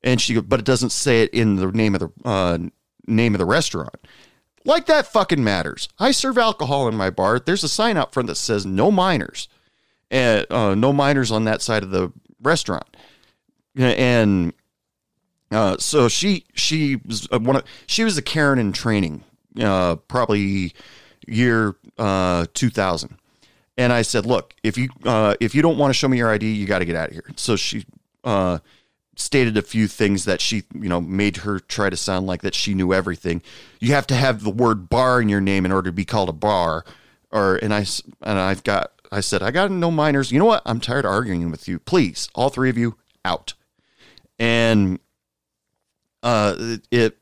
And 0.02 0.20
she 0.20 0.40
but 0.40 0.60
it 0.60 0.66
doesn't 0.66 0.90
say 0.90 1.22
it 1.22 1.30
in 1.30 1.56
the 1.56 1.70
name 1.70 1.94
of 1.94 2.00
the 2.00 2.10
uh, 2.24 2.58
name 3.06 3.34
of 3.34 3.38
the 3.38 3.44
restaurant. 3.44 3.94
Like 4.64 4.86
that 4.86 5.06
fucking 5.06 5.42
matters. 5.42 5.88
I 5.98 6.10
serve 6.10 6.38
alcohol 6.38 6.88
in 6.88 6.96
my 6.96 7.10
bar. 7.10 7.38
There's 7.38 7.64
a 7.64 7.68
sign 7.68 7.96
out 7.96 8.12
front 8.12 8.26
that 8.26 8.34
says 8.34 8.66
no 8.66 8.90
minors, 8.90 9.48
and 10.10 10.44
uh, 10.50 10.74
no 10.74 10.92
minors 10.92 11.30
on 11.30 11.44
that 11.44 11.62
side 11.62 11.84
of 11.84 11.90
the 11.90 12.12
restaurant. 12.40 12.96
And 13.76 14.52
uh, 15.52 15.78
so 15.78 16.08
she 16.08 16.46
she 16.54 16.96
was 17.06 17.28
one 17.30 17.56
of 17.56 17.64
she 17.86 18.02
was 18.02 18.18
a 18.18 18.22
Karen 18.22 18.58
in 18.58 18.72
training, 18.72 19.22
uh, 19.60 19.96
probably 19.96 20.74
year 21.28 21.76
uh, 21.96 22.46
2000 22.54 23.18
and 23.82 23.92
I 23.92 24.02
said, 24.02 24.26
"Look, 24.26 24.54
if 24.62 24.78
you 24.78 24.90
uh, 25.04 25.34
if 25.40 25.54
you 25.54 25.62
don't 25.62 25.76
want 25.76 25.90
to 25.90 25.94
show 25.94 26.06
me 26.06 26.18
your 26.18 26.30
ID, 26.30 26.50
you 26.52 26.66
got 26.66 26.78
to 26.78 26.84
get 26.84 26.94
out 26.94 27.08
of 27.08 27.14
here." 27.14 27.24
So 27.36 27.56
she 27.56 27.84
uh, 28.22 28.58
stated 29.16 29.56
a 29.56 29.62
few 29.62 29.88
things 29.88 30.24
that 30.24 30.40
she, 30.40 30.62
you 30.72 30.88
know, 30.88 31.00
made 31.00 31.38
her 31.38 31.58
try 31.58 31.90
to 31.90 31.96
sound 31.96 32.28
like 32.28 32.42
that 32.42 32.54
she 32.54 32.74
knew 32.74 32.92
everything. 32.92 33.42
You 33.80 33.92
have 33.94 34.06
to 34.06 34.14
have 34.14 34.44
the 34.44 34.50
word 34.50 34.88
bar 34.88 35.20
in 35.20 35.28
your 35.28 35.40
name 35.40 35.66
in 35.66 35.72
order 35.72 35.90
to 35.90 35.94
be 35.94 36.04
called 36.04 36.28
a 36.28 36.32
bar. 36.32 36.84
Or 37.32 37.56
and 37.56 37.74
I 37.74 37.84
and 38.22 38.38
I've 38.38 38.62
got 38.62 38.92
I 39.10 39.20
said 39.20 39.42
I 39.42 39.50
got 39.50 39.70
no 39.70 39.90
minors. 39.90 40.30
You 40.30 40.38
know 40.38 40.44
what? 40.44 40.62
I'm 40.64 40.80
tired 40.80 41.04
of 41.04 41.10
arguing 41.10 41.50
with 41.50 41.66
you. 41.66 41.80
Please, 41.80 42.28
all 42.36 42.50
three 42.50 42.70
of 42.70 42.78
you 42.78 42.96
out. 43.24 43.54
And 44.38 45.00
uh, 46.22 46.76
it 46.92 47.18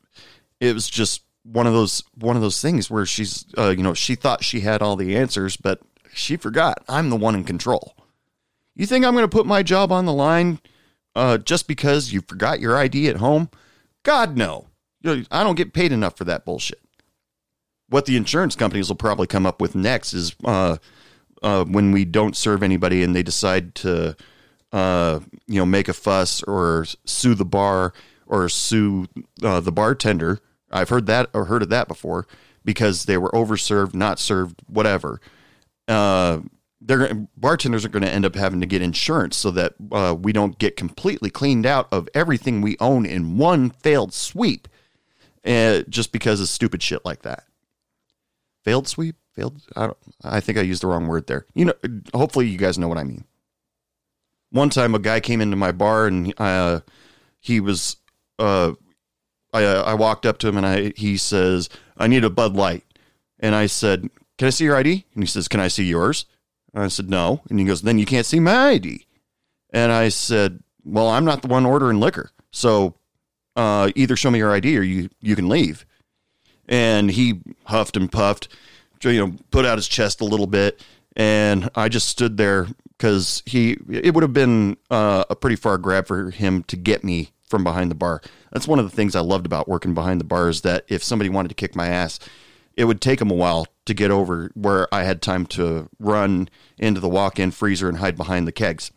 it 0.61 0.75
was 0.75 0.91
just 0.91 1.23
one 1.43 1.67
of 1.67 1.73
those 1.73 2.03
one 2.17 2.37
of 2.37 2.43
those 2.43 2.61
things 2.61 2.91
where 2.91 3.07
she's 3.07 3.47
uh, 3.57 3.71
you 3.71 3.83
know 3.83 3.95
she 3.95 4.15
thought 4.15 4.45
she 4.45 4.61
had 4.61 4.83
all 4.83 4.97
the 4.97 5.17
answers, 5.17 5.57
but 5.57 5.81
she 6.13 6.37
forgot. 6.37 6.83
I'm 6.89 7.11
the 7.11 7.17
one 7.17 7.35
in 7.35 7.45
control. 7.45 7.95
You 8.75 8.87
think 8.87 9.05
I'm 9.05 9.15
going 9.15 9.25
to 9.25 9.29
put 9.29 9.47
my 9.47 9.63
job 9.63 9.93
on 9.93 10.07
the 10.07 10.13
line 10.13 10.61
uh, 11.15 11.39
just 11.39 11.67
because 11.67 12.13
you 12.13 12.23
forgot 12.23 12.61
your 12.61 12.77
ID 12.77 13.09
at 13.09 13.17
home? 13.17 13.51
God, 14.03 14.37
no. 14.37 14.67
I 15.05 15.43
don't 15.43 15.57
get 15.57 15.73
paid 15.73 15.93
enough 15.93 16.17
for 16.17 16.25
that 16.25 16.45
bullshit. 16.45 16.81
What 17.89 18.07
the 18.07 18.17
insurance 18.17 18.55
companies 18.55 18.89
will 18.89 18.97
probably 18.97 19.27
come 19.27 19.47
up 19.47 19.61
with 19.61 19.75
next 19.75 20.13
is 20.13 20.37
uh, 20.45 20.77
uh, 21.43 21.65
when 21.65 21.91
we 21.91 22.05
don't 22.05 22.37
serve 22.37 22.63
anybody 22.63 23.03
and 23.03 23.17
they 23.17 23.23
decide 23.23 23.75
to, 23.77 24.17
uh, 24.73 25.21
you 25.47 25.59
know, 25.59 25.67
make 25.67 25.89
a 25.89 25.93
fuss 25.93 26.43
or 26.45 26.87
sue 27.05 27.35
the 27.35 27.45
bar 27.45 27.93
or 28.27 28.49
sue 28.49 29.07
uh, 29.43 29.61
the 29.61 29.73
bartender. 29.73 30.41
I've 30.71 30.91
heard 30.91 31.07
that 31.07 31.31
or 31.33 31.47
heard 31.47 31.63
of 31.63 31.71
that 31.71 31.89
before 31.89 32.27
because 32.65 33.07
they 33.07 33.17
were 33.17 33.31
overserved, 33.31 33.95
not 33.95 34.21
served, 34.21 34.63
whatever 34.67 35.21
uh, 35.91 36.41
they're 36.81 37.15
bartenders 37.37 37.85
are 37.85 37.91
going 37.91 38.03
to 38.03 38.11
end 38.11 38.25
up 38.25 38.35
having 38.35 38.61
to 38.61 38.67
get 38.67 38.81
insurance 38.81 39.37
so 39.37 39.51
that 39.51 39.75
uh, 39.93 40.17
we 40.19 40.33
don't 40.33 40.59
get 40.59 40.77
completely 40.77 41.29
cleaned 41.29 41.67
out 41.67 41.89
of 41.93 42.09
everything 42.15 42.61
we 42.61 42.77
own 42.81 43.05
in 43.05 43.37
one 43.37 43.71
failed 43.71 44.15
sweep, 44.15 44.69
uh, 45.45 45.81
just 45.89 46.13
because 46.13 46.41
of 46.41 46.49
stupid 46.49 46.83
shit 46.83 47.05
like 47.05 47.23
that. 47.23 47.45
Failed 48.65 48.89
sweep, 48.89 49.17
failed. 49.35 49.61
I 49.77 49.87
don't. 49.89 49.99
I 50.23 50.41
think 50.41 50.59
I 50.59 50.63
used 50.63 50.83
the 50.83 50.87
wrong 50.87 51.07
word 51.07 51.27
there. 51.27 51.47
You 51.55 51.67
know, 51.67 51.75
hopefully 52.15 52.47
you 52.47 52.57
guys 52.57 52.79
know 52.79 52.89
what 52.89 52.99
I 52.99 53.05
mean. 53.05 53.25
One 54.51 54.71
time, 54.71 54.95
a 54.95 54.99
guy 54.99 55.21
came 55.21 55.41
into 55.41 55.57
my 55.57 55.73
bar 55.73 56.07
and 56.07 56.33
uh, 56.39 56.81
he 57.41 57.61
was. 57.61 57.97
Uh, 58.39 58.73
I 59.53 59.65
I 59.65 59.95
walked 59.95 60.25
up 60.25 60.39
to 60.39 60.49
him 60.49 60.57
and 60.57 60.67
I 60.67 60.93
he 60.97 61.17
says, 61.17 61.69
"I 61.99 62.07
need 62.07 62.25
a 62.25 62.31
Bud 62.31 62.55
Light." 62.55 62.85
And 63.43 63.55
I 63.55 63.67
said, 63.67 64.11
Can 64.41 64.47
I 64.47 64.51
see 64.51 64.65
your 64.65 64.77
ID? 64.77 65.05
And 65.15 65.23
he 65.23 65.27
says, 65.27 65.49
Can 65.49 65.61
I 65.61 65.69
see 65.69 65.85
yours? 65.85 66.25
And 66.73 66.83
I 66.83 66.89
said, 66.89 67.11
No. 67.11 67.43
And 67.51 67.61
he 67.61 67.67
goes, 67.67 67.83
Then 67.83 67.99
you 67.99 68.07
can't 68.07 68.25
see 68.25 68.41
my 68.41 68.71
ID. 68.71 69.07
And 69.69 69.93
I 69.93 70.09
said, 70.09 70.63
Well, 70.83 71.09
I'm 71.09 71.27
not 71.27 71.43
the 71.43 71.49
one 71.49 71.67
ordering 71.67 72.01
liquor. 72.01 72.31
So 72.51 72.95
uh, 73.55 73.91
either 73.95 74.17
show 74.17 74.31
me 74.31 74.39
your 74.39 74.51
ID 74.51 74.79
or 74.79 74.83
you, 74.83 75.11
you 75.21 75.37
can 75.37 75.51
leave. 75.51 75.85
And 76.67 77.11
he 77.11 77.43
huffed 77.65 77.99
and 77.99 78.11
puffed, 78.11 78.49
you 79.03 79.19
know, 79.19 79.35
put 79.51 79.67
out 79.67 79.77
his 79.77 79.87
chest 79.87 80.23
a 80.23 80.25
little 80.25 80.47
bit. 80.47 80.83
And 81.15 81.69
I 81.75 81.91
just 81.91 82.09
stood 82.09 82.39
there 82.39 82.67
because 82.97 83.43
he, 83.45 83.77
it 83.91 84.15
would 84.15 84.23
have 84.23 84.33
been 84.33 84.79
uh, 84.91 85.25
a 85.29 85.37
pretty 85.37 85.57
far 85.57 85.77
grab 85.77 86.07
for 86.07 86.31
him 86.31 86.63
to 86.63 86.79
get 86.79 87.05
me 87.05 87.33
from 87.43 87.63
behind 87.63 87.91
the 87.91 87.95
bar. 87.95 88.23
That's 88.53 88.67
one 88.67 88.79
of 88.79 88.87
the 88.89 88.97
things 88.97 89.15
I 89.15 89.21
loved 89.21 89.45
about 89.45 89.69
working 89.69 89.93
behind 89.93 90.19
the 90.19 90.25
bar 90.25 90.49
is 90.49 90.63
that 90.63 90.87
if 90.89 91.05
somebody 91.05 91.29
wanted 91.29 91.51
to 91.51 91.55
kick 91.55 91.77
my 91.77 91.89
ass, 91.89 92.19
it 92.75 92.85
would 92.85 93.03
take 93.03 93.19
them 93.19 93.31
a 93.31 93.35
while 93.35 93.67
to 93.91 93.95
get 93.95 94.13
over 94.13 94.53
where 94.55 94.93
I 94.95 95.03
had 95.03 95.21
time 95.21 95.47
to 95.47 95.89
run 95.99 96.49
into 96.79 97.01
the 97.01 97.09
walk-in 97.09 97.51
freezer 97.51 97.89
and 97.89 97.99
hide 97.99 98.17
behind 98.17 98.47
the 98.47 98.53
kegs. 98.53 98.93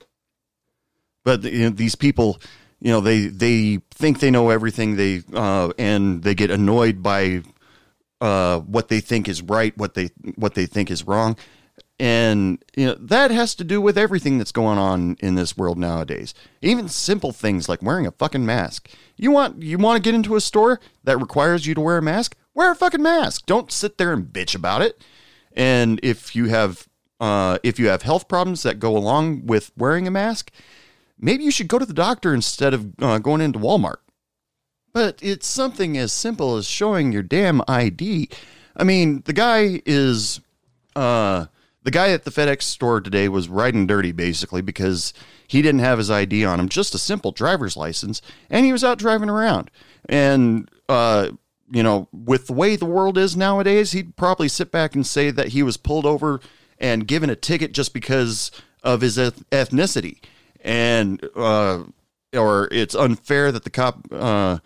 But 1.26 1.44
you 1.44 1.64
know, 1.64 1.70
these 1.70 1.96
people, 1.96 2.40
you 2.80 2.92
know, 2.92 3.02
they 3.02 3.26
they 3.26 3.80
think 3.90 4.20
they 4.20 4.30
know 4.30 4.52
everything. 4.52 4.96
They 4.96 5.24
uh, 5.34 5.72
and 5.80 6.22
they 6.22 6.36
get 6.36 6.52
annoyed 6.52 7.02
by 7.02 7.42
uh, 8.22 8.60
what 8.60 8.90
they 8.90 9.00
think 9.00 9.28
is 9.28 9.42
right, 9.42 9.76
what 9.78 9.96
they 9.96 10.12
what 10.36 10.54
they 10.54 10.68
think 10.68 10.92
is 10.92 11.08
wrong, 11.08 11.38
and 11.98 12.64
you 12.76 12.86
know 12.86 12.96
that 13.00 13.32
has 13.32 13.56
to 13.56 13.64
do 13.64 13.82
with 13.82 13.98
everything 13.98 14.38
that's 14.38 14.52
going 14.52 14.78
on 14.78 15.16
in 15.22 15.34
this 15.34 15.58
world 15.58 15.80
nowadays. 15.80 16.36
Even 16.62 16.88
simple 16.88 17.32
things 17.32 17.68
like 17.68 17.82
wearing 17.82 18.06
a 18.06 18.12
fucking 18.12 18.46
mask. 18.46 18.90
You 19.18 19.32
want 19.32 19.64
you 19.64 19.80
want 19.80 19.98
to 19.98 20.08
get 20.08 20.14
into 20.14 20.36
a 20.36 20.42
store 20.42 20.80
that 21.04 21.18
requires 21.18 21.66
you 21.66 21.74
to 21.74 21.82
wear 21.82 21.98
a 21.98 22.02
mask? 22.02 22.36
Wear 22.54 22.72
a 22.72 22.76
fucking 22.76 23.02
mask. 23.02 23.46
Don't 23.46 23.72
sit 23.72 23.98
there 23.98 24.14
and 24.14 24.26
bitch 24.26 24.56
about 24.56 24.82
it. 24.82 25.02
And 25.56 26.00
if 26.04 26.36
you 26.36 26.46
have 26.46 26.88
uh, 27.20 27.58
if 27.64 27.80
you 27.80 27.88
have 27.88 28.02
health 28.02 28.28
problems 28.28 28.64
that 28.64 28.80
go 28.80 28.98
along 28.98 29.46
with 29.46 29.72
wearing 29.78 30.08
a 30.08 30.12
mask, 30.12 30.52
maybe 31.20 31.44
you 31.44 31.52
should 31.52 31.68
go 31.68 31.80
to 31.80 31.86
the 31.86 31.94
doctor 31.94 32.34
instead 32.34 32.74
of 32.74 32.92
uh, 33.02 33.20
going 33.20 33.42
into 33.42 33.60
Walmart. 33.60 33.98
But 34.92 35.20
it's 35.22 35.48
something 35.48 35.98
as 35.98 36.12
simple 36.12 36.58
as 36.58 36.68
showing 36.68 37.12
your 37.12 37.24
damn 37.24 37.62
ID. 37.68 38.30
I 38.76 38.84
mean, 38.84 39.22
the 39.26 39.34
guy 39.34 39.82
is 39.86 40.42
uh, 40.96 41.46
the 41.84 41.92
guy 41.92 42.12
at 42.12 42.24
the 42.24 42.32
FedEx 42.32 42.64
store 42.64 43.02
today 43.02 43.30
was 43.30 43.50
riding 43.50 43.88
dirty 43.88 44.12
basically 44.12 44.62
because 44.62 45.14
he 45.48 45.62
didn't 45.62 45.82
have 45.82 45.98
his 45.98 46.12
ID 46.12 46.46
on 46.46 46.60
him, 46.60 46.70
just 46.70 46.96
a 46.96 47.00
simple 47.00 47.32
driver's 47.32 47.78
license, 47.78 48.22
and 48.50 48.66
he 48.66 48.72
was 48.72 48.84
out 48.84 48.98
driving 48.98 49.30
around. 49.30 49.70
And 50.08 50.70
uh, 50.90 51.32
you 51.74 51.82
know, 51.82 52.08
with 52.12 52.48
the 52.48 52.54
way 52.54 52.76
the 52.76 52.86
world 52.86 53.18
is 53.18 53.36
nowadays, 53.36 53.94
he'd 53.94 54.16
probably 54.16 54.48
sit 54.48 54.72
back 54.72 54.94
and 54.94 55.06
say 55.06 55.32
that 55.32 55.50
he 55.50 55.64
was 55.64 55.76
pulled 55.76 56.06
over 56.06 56.40
and 56.78 57.08
given 57.08 57.32
a 57.32 57.36
ticket 57.36 57.72
just 57.72 57.96
because 57.96 58.52
of 58.84 59.02
his 59.02 59.18
ethnicity, 59.18 60.20
and 60.62 61.28
uh, 61.36 61.84
or 62.32 62.68
it's 62.72 62.94
unfair 62.94 63.52
that 63.52 63.64
the 63.64 63.72
cop 63.72 64.06
uh, 64.12 64.60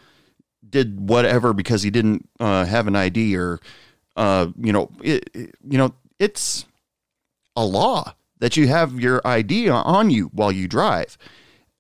did 0.70 1.00
whatever 1.00 1.54
because 1.54 1.82
he 1.82 1.90
didn't 1.90 2.28
uh, 2.42 2.66
have 2.66 2.88
an 2.88 2.96
ID, 2.98 3.38
or 3.38 3.62
uh, 4.18 4.48
you 4.60 4.74
know, 4.74 4.92
it, 5.02 5.30
it, 5.34 5.56
you 5.66 5.78
know, 5.78 5.94
it's 6.20 6.66
a 7.56 7.64
law 7.64 8.16
that 8.40 8.58
you 8.58 8.68
have 8.68 9.00
your 9.00 9.22
ID 9.26 9.70
on 9.70 10.10
you 10.10 10.26
while 10.34 10.52
you 10.52 10.68
drive. 10.68 11.18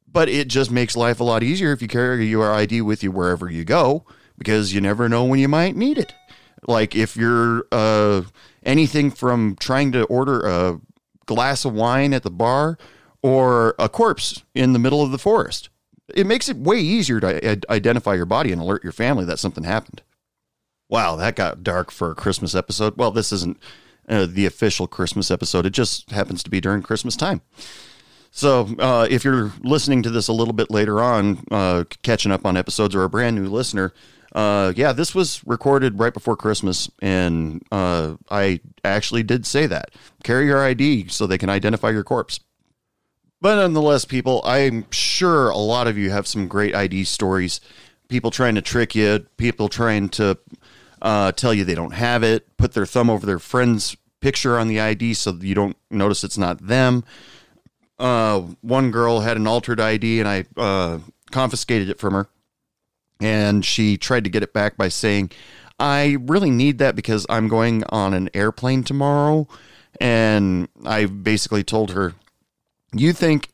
But 0.10 0.30
it 0.30 0.48
just 0.48 0.72
makes 0.72 0.96
life 0.96 1.20
a 1.20 1.26
lot 1.26 1.44
easier 1.44 1.74
if 1.74 1.82
you 1.82 1.90
carry 1.90 2.26
your 2.28 2.54
ID 2.54 2.82
with 2.82 3.04
you 3.04 3.12
wherever 3.12 3.52
you 3.52 3.66
go 3.66 4.06
because 4.38 4.74
you 4.74 4.82
never 4.82 5.10
know 5.10 5.24
when 5.26 5.40
you 5.40 5.48
might 5.48 5.76
need 5.76 5.98
it. 5.98 6.14
Like 6.68 6.96
if 6.96 7.16
you're 7.16 7.66
uh, 7.72 8.24
anything 8.64 9.12
from 9.12 9.56
trying 9.60 9.92
to 9.94 10.04
order 10.06 10.42
a 10.42 10.80
glass 11.26 11.66
of 11.66 11.74
wine 11.74 12.14
at 12.14 12.24
the 12.24 12.32
bar 12.32 12.78
or 13.22 13.76
a 13.80 13.90
corpse 13.90 14.44
in 14.54 14.74
the 14.74 14.80
middle 14.80 15.02
of 15.02 15.12
the 15.12 15.18
forest. 15.18 15.70
It 16.14 16.26
makes 16.26 16.48
it 16.48 16.58
way 16.58 16.80
easier 16.80 17.20
to 17.20 17.60
identify 17.70 18.14
your 18.14 18.26
body 18.26 18.52
and 18.52 18.62
alert 18.62 18.84
your 18.84 18.94
family 18.94 19.26
that 19.26 19.40
something 19.40 19.66
happened. 19.66 20.02
Wow, 20.90 21.18
that 21.18 21.36
got 21.36 21.64
dark 21.64 21.92
for 21.92 22.12
a 22.12 22.16
Christmas 22.16 22.56
episode. 22.56 22.96
Well, 22.96 23.12
this 23.12 23.34
isn't 23.34 23.60
uh, 24.08 24.26
the 24.26 24.46
official 24.46 24.88
Christmas 24.88 25.30
episode. 25.30 25.66
It 25.66 25.72
just 25.72 26.12
happens 26.12 26.44
to 26.44 26.50
be 26.50 26.62
during 26.62 26.82
Christmas 26.82 27.18
time. 27.18 27.42
So, 28.32 28.70
uh, 28.80 29.08
if 29.10 29.26
you're 29.26 29.52
listening 29.62 30.04
to 30.04 30.10
this 30.10 30.28
a 30.28 30.34
little 30.34 30.54
bit 30.54 30.72
later 30.72 31.02
on, 31.02 31.44
uh, 31.52 31.84
catching 32.04 32.32
up 32.32 32.46
on 32.46 32.56
episodes, 32.56 32.96
or 32.96 33.04
a 33.04 33.10
brand 33.10 33.36
new 33.36 33.50
listener, 33.50 33.94
uh, 34.38 34.72
yeah, 34.76 34.92
this 34.92 35.16
was 35.16 35.42
recorded 35.48 35.98
right 35.98 36.14
before 36.14 36.38
Christmas, 36.38 36.92
and 37.02 37.64
uh, 37.72 38.18
I 38.30 38.60
actually 38.84 39.24
did 39.24 39.48
say 39.48 39.66
that. 39.66 39.90
Carry 40.24 40.46
your 40.46 40.64
ID 40.64 41.08
so 41.08 41.26
they 41.26 41.40
can 41.40 41.50
identify 41.50 41.90
your 41.90 42.04
corpse. 42.04 42.40
But 43.42 43.56
nonetheless, 43.56 44.06
people, 44.06 44.44
I'm 44.46 44.86
sure 44.92 45.50
a 45.50 45.58
lot 45.58 45.88
of 45.88 45.98
you 45.98 46.12
have 46.12 46.28
some 46.28 46.48
great 46.48 46.76
ID 46.76 47.06
stories. 47.06 47.62
People 48.10 48.30
trying 48.30 48.54
to 48.54 48.62
trick 48.62 48.94
you, 48.94 49.26
people 49.38 49.70
trying 49.70 50.08
to 50.10 50.38
uh, 51.02 51.32
tell 51.32 51.52
you 51.52 51.64
they 51.64 51.74
don't 51.74 51.96
have 51.96 52.22
it, 52.22 52.46
put 52.58 52.74
their 52.74 52.86
thumb 52.86 53.10
over 53.10 53.26
their 53.26 53.40
friend's 53.40 53.98
picture 54.22 54.60
on 54.60 54.68
the 54.68 54.80
ID 54.80 55.16
so 55.16 55.32
you 55.32 55.56
don't 55.56 55.78
notice 55.90 56.24
it's 56.24 56.38
not 56.38 56.60
them. 56.60 57.04
Uh, 57.98 58.42
one 58.62 58.92
girl 58.92 59.22
had 59.22 59.36
an 59.36 59.48
altered 59.48 59.80
ID, 59.80 60.20
and 60.20 60.30
I 60.30 60.46
uh, 60.56 61.00
confiscated 61.32 61.90
it 61.90 61.98
from 61.98 62.14
her 62.14 62.30
and 63.20 63.66
she 63.66 63.98
tried 63.98 64.24
to 64.24 64.30
get 64.30 64.44
it 64.44 64.54
back 64.54 64.78
by 64.78 64.88
saying, 64.88 65.32
I 65.80 66.18
really 66.22 66.50
need 66.50 66.80
that 66.80 66.96
because 66.96 67.26
I'm 67.30 67.48
going 67.48 67.84
on 67.90 68.14
an 68.14 68.30
airplane 68.34 68.84
tomorrow. 68.84 69.48
And 70.00 70.70
I 70.86 71.06
basically 71.06 71.64
told 71.64 71.92
her, 71.92 72.14
You 72.94 73.14
think 73.14 73.50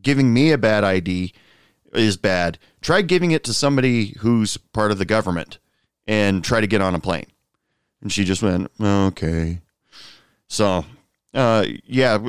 giving 0.00 0.32
me 0.32 0.52
a 0.52 0.58
bad 0.58 0.84
ID 0.84 1.32
is 1.92 2.16
bad? 2.16 2.58
Try 2.80 3.02
giving 3.02 3.30
it 3.30 3.44
to 3.44 3.54
somebody 3.54 4.16
who's 4.20 4.56
part 4.56 4.90
of 4.90 4.98
the 4.98 5.04
government 5.04 5.58
and 6.06 6.44
try 6.44 6.60
to 6.60 6.66
get 6.66 6.80
on 6.80 6.94
a 6.94 7.00
plane. 7.00 7.26
And 8.00 8.12
she 8.12 8.24
just 8.24 8.42
went, 8.42 8.70
Okay. 8.80 9.60
So, 10.48 10.84
uh, 11.34 11.66
yeah, 11.84 12.26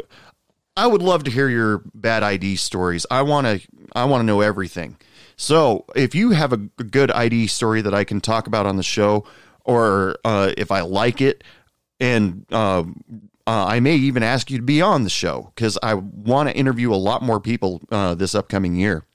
I 0.76 0.88
would 0.88 1.02
love 1.02 1.24
to 1.26 1.32
hear 1.32 1.50
your 1.50 1.82
bad 1.94 2.24
ID 2.24 2.56
stories. 2.58 3.06
I 3.10 3.22
want 3.22 3.48
to, 3.48 3.68
I 3.96 4.06
want 4.06 4.22
to 4.22 4.26
know 4.26 4.42
everything. 4.42 4.98
So 5.38 5.86
if 5.96 6.16
you 6.16 6.32
have 6.32 6.52
a 6.52 6.58
good 6.58 7.12
ID 7.12 7.48
story 7.48 7.82
that 7.82 7.94
I 7.94 8.04
can 8.04 8.20
talk 8.20 8.48
about 8.48 8.66
on 8.66 8.76
the 8.76 8.84
show, 8.84 9.26
or 9.64 10.18
uh, 10.26 10.54
if 10.58 10.72
I 10.72 10.82
like 10.82 11.22
it, 11.22 11.44
and 12.00 12.46
uh, 12.52 12.84
uh, 13.46 13.66
I 13.66 13.80
may 13.80 13.96
even 13.96 14.24
ask 14.24 14.50
you 14.50 14.58
to 14.58 14.64
be 14.64 14.82
on 14.82 15.04
the 15.04 15.10
show 15.10 15.52
because 15.56 15.78
I 15.84 15.94
want 15.94 16.50
to 16.50 16.56
interview 16.56 16.94
a 16.94 16.96
lot 16.96 17.22
more 17.22 17.40
people 17.40 17.82
uh, 17.92 18.16
this 18.16 18.34
upcoming 18.34 18.76
year. 18.76 19.06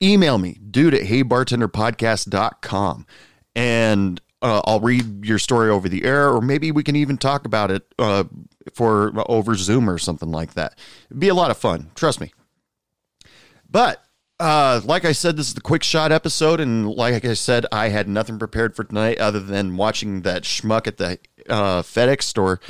Email 0.00 0.38
me, 0.38 0.58
dude 0.70 0.94
at 0.94 1.02
heybartenderpodcast.com, 1.02 3.06
and 3.54 4.20
uh, 4.40 4.62
I'll 4.64 4.80
read 4.80 5.24
your 5.24 5.38
story 5.38 5.70
over 5.70 5.88
the 5.88 6.04
air, 6.04 6.30
or 6.30 6.40
maybe 6.40 6.70
we 6.70 6.84
can 6.84 6.96
even 6.96 7.18
talk 7.18 7.44
about 7.44 7.70
it 7.70 7.82
uh, 7.98 8.24
for 8.72 9.12
over 9.30 9.54
Zoom 9.54 9.90
or 9.90 9.98
something 9.98 10.30
like 10.30 10.54
that. 10.54 10.78
It'd 11.10 11.20
be 11.20 11.28
a 11.28 11.34
lot 11.34 11.50
of 11.50 11.58
fun, 11.58 11.90
trust 11.94 12.20
me. 12.20 12.32
But 13.68 14.02
uh, 14.40 14.80
like 14.84 15.04
I 15.04 15.12
said, 15.12 15.36
this 15.36 15.48
is 15.48 15.54
the 15.54 15.60
quick 15.60 15.82
shot 15.82 16.12
episode, 16.12 16.60
and 16.60 16.88
like 16.88 17.24
I 17.24 17.34
said, 17.34 17.66
I 17.72 17.88
had 17.88 18.08
nothing 18.08 18.38
prepared 18.38 18.76
for 18.76 18.84
tonight 18.84 19.18
other 19.18 19.40
than 19.40 19.76
watching 19.76 20.22
that 20.22 20.44
schmuck 20.44 20.86
at 20.86 20.98
the 20.98 21.18
uh, 21.48 21.82
FedEx 21.82 22.22
store. 22.22 22.60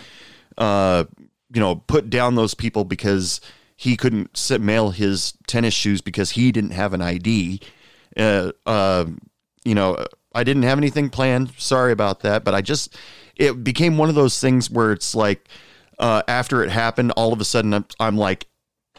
Uh, 0.57 1.05
you 1.53 1.61
know, 1.61 1.77
put 1.77 2.11
down 2.11 2.35
those 2.35 2.55
people 2.55 2.85
because 2.85 3.41
he 3.77 3.97
couldn't 3.97 4.37
sit, 4.37 4.61
mail 4.61 4.91
his 4.91 5.35
tennis 5.47 5.75
shoes 5.75 6.01
because 6.01 6.31
he 6.31 6.53
didn't 6.53 6.73
have 6.73 6.95
an 6.95 7.03
ID. 7.03 7.61
Uh, 8.17 8.53
uh, 8.67 9.05
you 9.65 9.75
know, 9.75 10.05
I 10.35 10.45
didn't 10.45 10.65
have 10.65 10.79
anything 10.79 11.11
planned. 11.11 11.53
Sorry 11.59 11.93
about 11.93 12.21
that, 12.21 12.45
but 12.45 12.55
I 12.55 12.61
just 12.61 12.97
it 13.37 13.63
became 13.63 13.99
one 13.99 14.09
of 14.09 14.15
those 14.15 14.41
things 14.41 14.71
where 14.71 14.93
it's 14.93 15.15
like 15.15 15.49
uh, 15.99 16.23
after 16.29 16.63
it 16.65 16.71
happened, 16.71 17.13
all 17.13 17.33
of 17.33 17.41
a 17.41 17.45
sudden 17.45 17.75
I'm, 17.75 17.85
I'm 18.01 18.17
like 18.17 18.47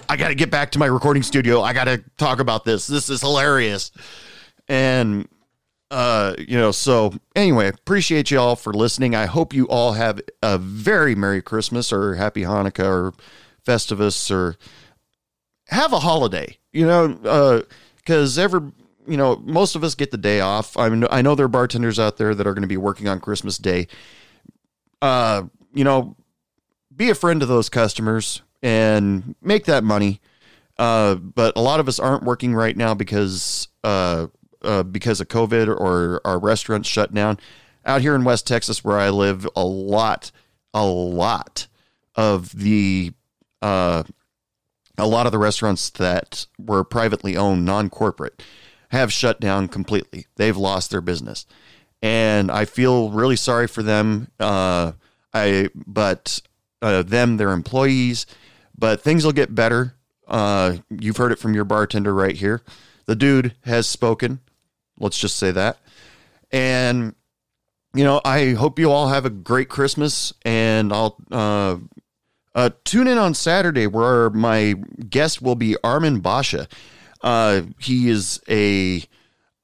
I 0.08 0.18
got 0.18 0.30
to 0.30 0.36
get 0.36 0.52
back 0.52 0.72
to 0.72 0.80
my 0.80 0.86
recording 0.86 1.24
studio. 1.24 1.62
I 1.62 1.74
got 1.74 1.86
to 1.86 2.04
talk 2.18 2.40
about 2.40 2.66
this. 2.66 2.88
This 2.88 3.10
is 3.10 3.22
hilarious. 3.22 3.92
And, 4.68 5.28
uh, 5.92 6.36
you 6.38 6.58
know, 6.58 6.72
so 6.72 7.14
anyway, 7.36 7.68
appreciate 7.68 8.32
you 8.32 8.40
all 8.40 8.56
for 8.56 8.74
listening. 8.74 9.16
I 9.16 9.26
hope 9.26 9.54
you 9.54 9.68
all 9.68 9.94
have 9.94 10.22
a 10.42 10.58
very 10.58 11.16
Merry 11.16 11.42
Christmas 11.42 11.92
or 11.92 12.16
Happy 12.16 12.42
Hanukkah 12.42 12.86
or 12.86 13.14
Festivus 13.66 14.32
or 14.32 14.56
have 15.68 15.94
a 15.94 16.00
holiday, 16.00 16.58
you 16.72 16.86
know, 16.86 17.20
uh, 17.26 17.62
cause 18.06 18.38
every, 18.38 18.62
you 19.08 19.18
know, 19.18 19.36
most 19.38 19.76
of 19.76 19.84
us 19.84 19.96
get 19.96 20.12
the 20.12 20.18
day 20.18 20.40
off. 20.40 20.78
I 20.78 20.90
mean, 20.90 21.06
I 21.12 21.22
know 21.22 21.36
there 21.36 21.46
are 21.46 21.50
bartenders 21.50 22.00
out 22.00 22.18
there 22.18 22.34
that 22.34 22.48
are 22.48 22.54
going 22.54 22.64
to 22.64 22.68
be 22.68 22.78
working 22.78 23.08
on 23.08 23.20
Christmas 23.20 23.58
Day. 23.58 23.88
Uh, 25.02 25.44
you 25.74 25.84
know, 25.84 26.16
be 26.96 27.10
a 27.10 27.16
friend 27.16 27.40
to 27.40 27.46
those 27.46 27.70
customers 27.70 28.42
and 28.62 29.36
make 29.42 29.66
that 29.66 29.84
money. 29.84 30.22
Uh, 30.78 31.16
but 31.16 31.58
a 31.58 31.62
lot 31.62 31.80
of 31.80 31.88
us 31.88 32.00
aren't 32.00 32.24
working 32.24 32.56
right 32.56 32.78
now 32.78 32.94
because 32.94 33.68
uh, 33.84 34.28
uh, 34.62 34.84
because 34.84 35.22
of 35.22 35.28
COVID 35.28 35.68
or 35.68 36.22
our 36.26 36.40
restaurants 36.40 36.88
shut 36.88 37.14
down. 37.14 37.38
out 37.86 38.02
here 38.02 38.16
in 38.16 38.24
West 38.24 38.48
Texas, 38.48 38.84
where 38.84 38.98
I 38.98 39.10
live, 39.10 39.48
a 39.56 39.64
lot, 39.64 40.32
a 40.74 40.86
lot 40.86 41.68
of 42.16 42.52
the 42.58 43.14
uh, 43.62 44.04
a 44.98 45.08
lot 45.08 45.26
of 45.26 45.32
the 45.32 45.38
restaurants 45.38 45.90
that 45.92 46.46
were 46.58 46.84
privately 46.84 47.38
owned, 47.38 47.66
non 47.66 47.90
corporate, 47.90 48.42
have 48.90 49.12
shut 49.12 49.40
down 49.40 49.68
completely. 49.68 50.28
They've 50.36 50.58
lost 50.58 50.92
their 50.92 51.02
business, 51.02 51.46
and 52.02 52.52
I 52.52 52.66
feel 52.66 53.12
really 53.12 53.36
sorry 53.36 53.68
for 53.68 53.84
them. 53.84 54.30
Uh, 54.40 54.94
I 55.34 55.70
but 55.74 56.42
uh, 56.82 57.04
them, 57.04 57.38
their 57.38 57.52
employees, 57.52 58.26
but 58.80 59.02
things 59.02 59.26
will 59.26 59.32
get 59.32 59.54
better. 59.54 59.96
Uh, 60.28 60.78
you've 60.90 61.18
heard 61.18 61.32
it 61.32 61.40
from 61.40 61.54
your 61.54 61.66
bartender 61.66 62.14
right 62.14 62.36
here. 62.36 62.62
The 63.06 63.16
dude 63.16 63.56
has 63.66 63.88
spoken. 63.88 64.40
Let's 65.00 65.18
just 65.18 65.38
say 65.38 65.52
that. 65.52 65.80
And 66.52 67.16
you 67.94 68.04
know, 68.04 68.22
I 68.24 68.52
hope 68.52 68.78
you 68.78 68.92
all 68.92 69.08
have 69.08 69.26
a 69.26 69.30
great 69.32 69.70
Christmas, 69.70 70.32
and 70.46 70.94
I'll 70.94 71.18
uh, 71.32 71.78
uh, 72.54 72.70
tune 72.84 73.08
in 73.08 73.18
on 73.18 73.34
Saturday 73.34 73.88
where 73.88 74.30
my 74.30 74.76
guest 75.10 75.42
will 75.42 75.56
be 75.56 75.76
Armin 75.84 76.20
Basha. 76.20 76.68
Uh, 77.22 77.64
he 77.80 78.10
is 78.10 78.42
a 78.48 79.04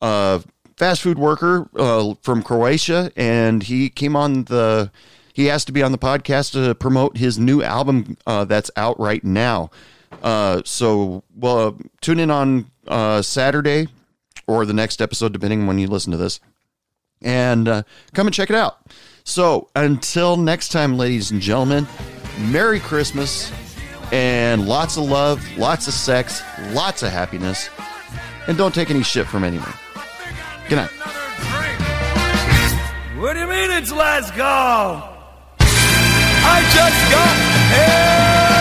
uh, 0.01 0.39
fast 0.77 1.01
food 1.01 1.19
worker 1.19 1.69
uh, 1.75 2.15
from 2.21 2.41
Croatia, 2.41 3.11
and 3.15 3.63
he 3.63 3.89
came 3.89 4.15
on 4.15 4.45
the. 4.45 4.91
He 5.35 5.47
has 5.47 5.65
to 5.65 5.73
be 5.73 5.83
on 5.83 5.91
the 5.91 5.97
podcast 5.97 6.53
to 6.53 6.73
promote 6.75 7.17
his 7.17 7.37
new 7.37 7.61
album 7.61 8.15
uh, 8.25 8.45
that's 8.45 8.71
out 8.77 8.97
right 8.97 9.21
now. 9.21 9.69
Uh, 10.23 10.61
so, 10.63 11.23
well, 11.35 11.77
tune 11.99 12.21
in 12.21 12.31
on 12.31 12.71
uh, 12.87 13.21
Saturday 13.21 13.89
or 14.47 14.65
the 14.65 14.73
next 14.73 15.01
episode, 15.01 15.33
depending 15.33 15.67
when 15.67 15.77
you 15.77 15.87
listen 15.87 16.11
to 16.11 16.17
this, 16.17 16.39
and 17.21 17.67
uh, 17.67 17.83
come 18.13 18.27
and 18.27 18.33
check 18.33 18.49
it 18.49 18.55
out. 18.55 18.79
So, 19.25 19.67
until 19.75 20.37
next 20.37 20.69
time, 20.69 20.97
ladies 20.97 21.31
and 21.31 21.41
gentlemen, 21.41 21.85
Merry 22.39 22.79
Christmas 22.79 23.51
and 24.13 24.65
lots 24.65 24.95
of 24.95 25.03
love, 25.03 25.45
lots 25.57 25.89
of 25.89 25.93
sex, 25.93 26.41
lots 26.71 27.03
of 27.03 27.11
happiness, 27.11 27.69
and 28.47 28.57
don't 28.57 28.73
take 28.73 28.89
any 28.89 29.03
shit 29.03 29.27
from 29.27 29.43
anyone. 29.43 29.73
Good 30.69 30.77
night. 30.77 30.91
What 33.17 33.33
do 33.33 33.39
you 33.41 33.47
mean 33.47 33.71
it's 33.71 33.91
last 33.91 34.33
call? 34.33 35.14
I 36.47 36.61
just 36.69 37.01
got 37.11 37.35
here. 37.73 38.54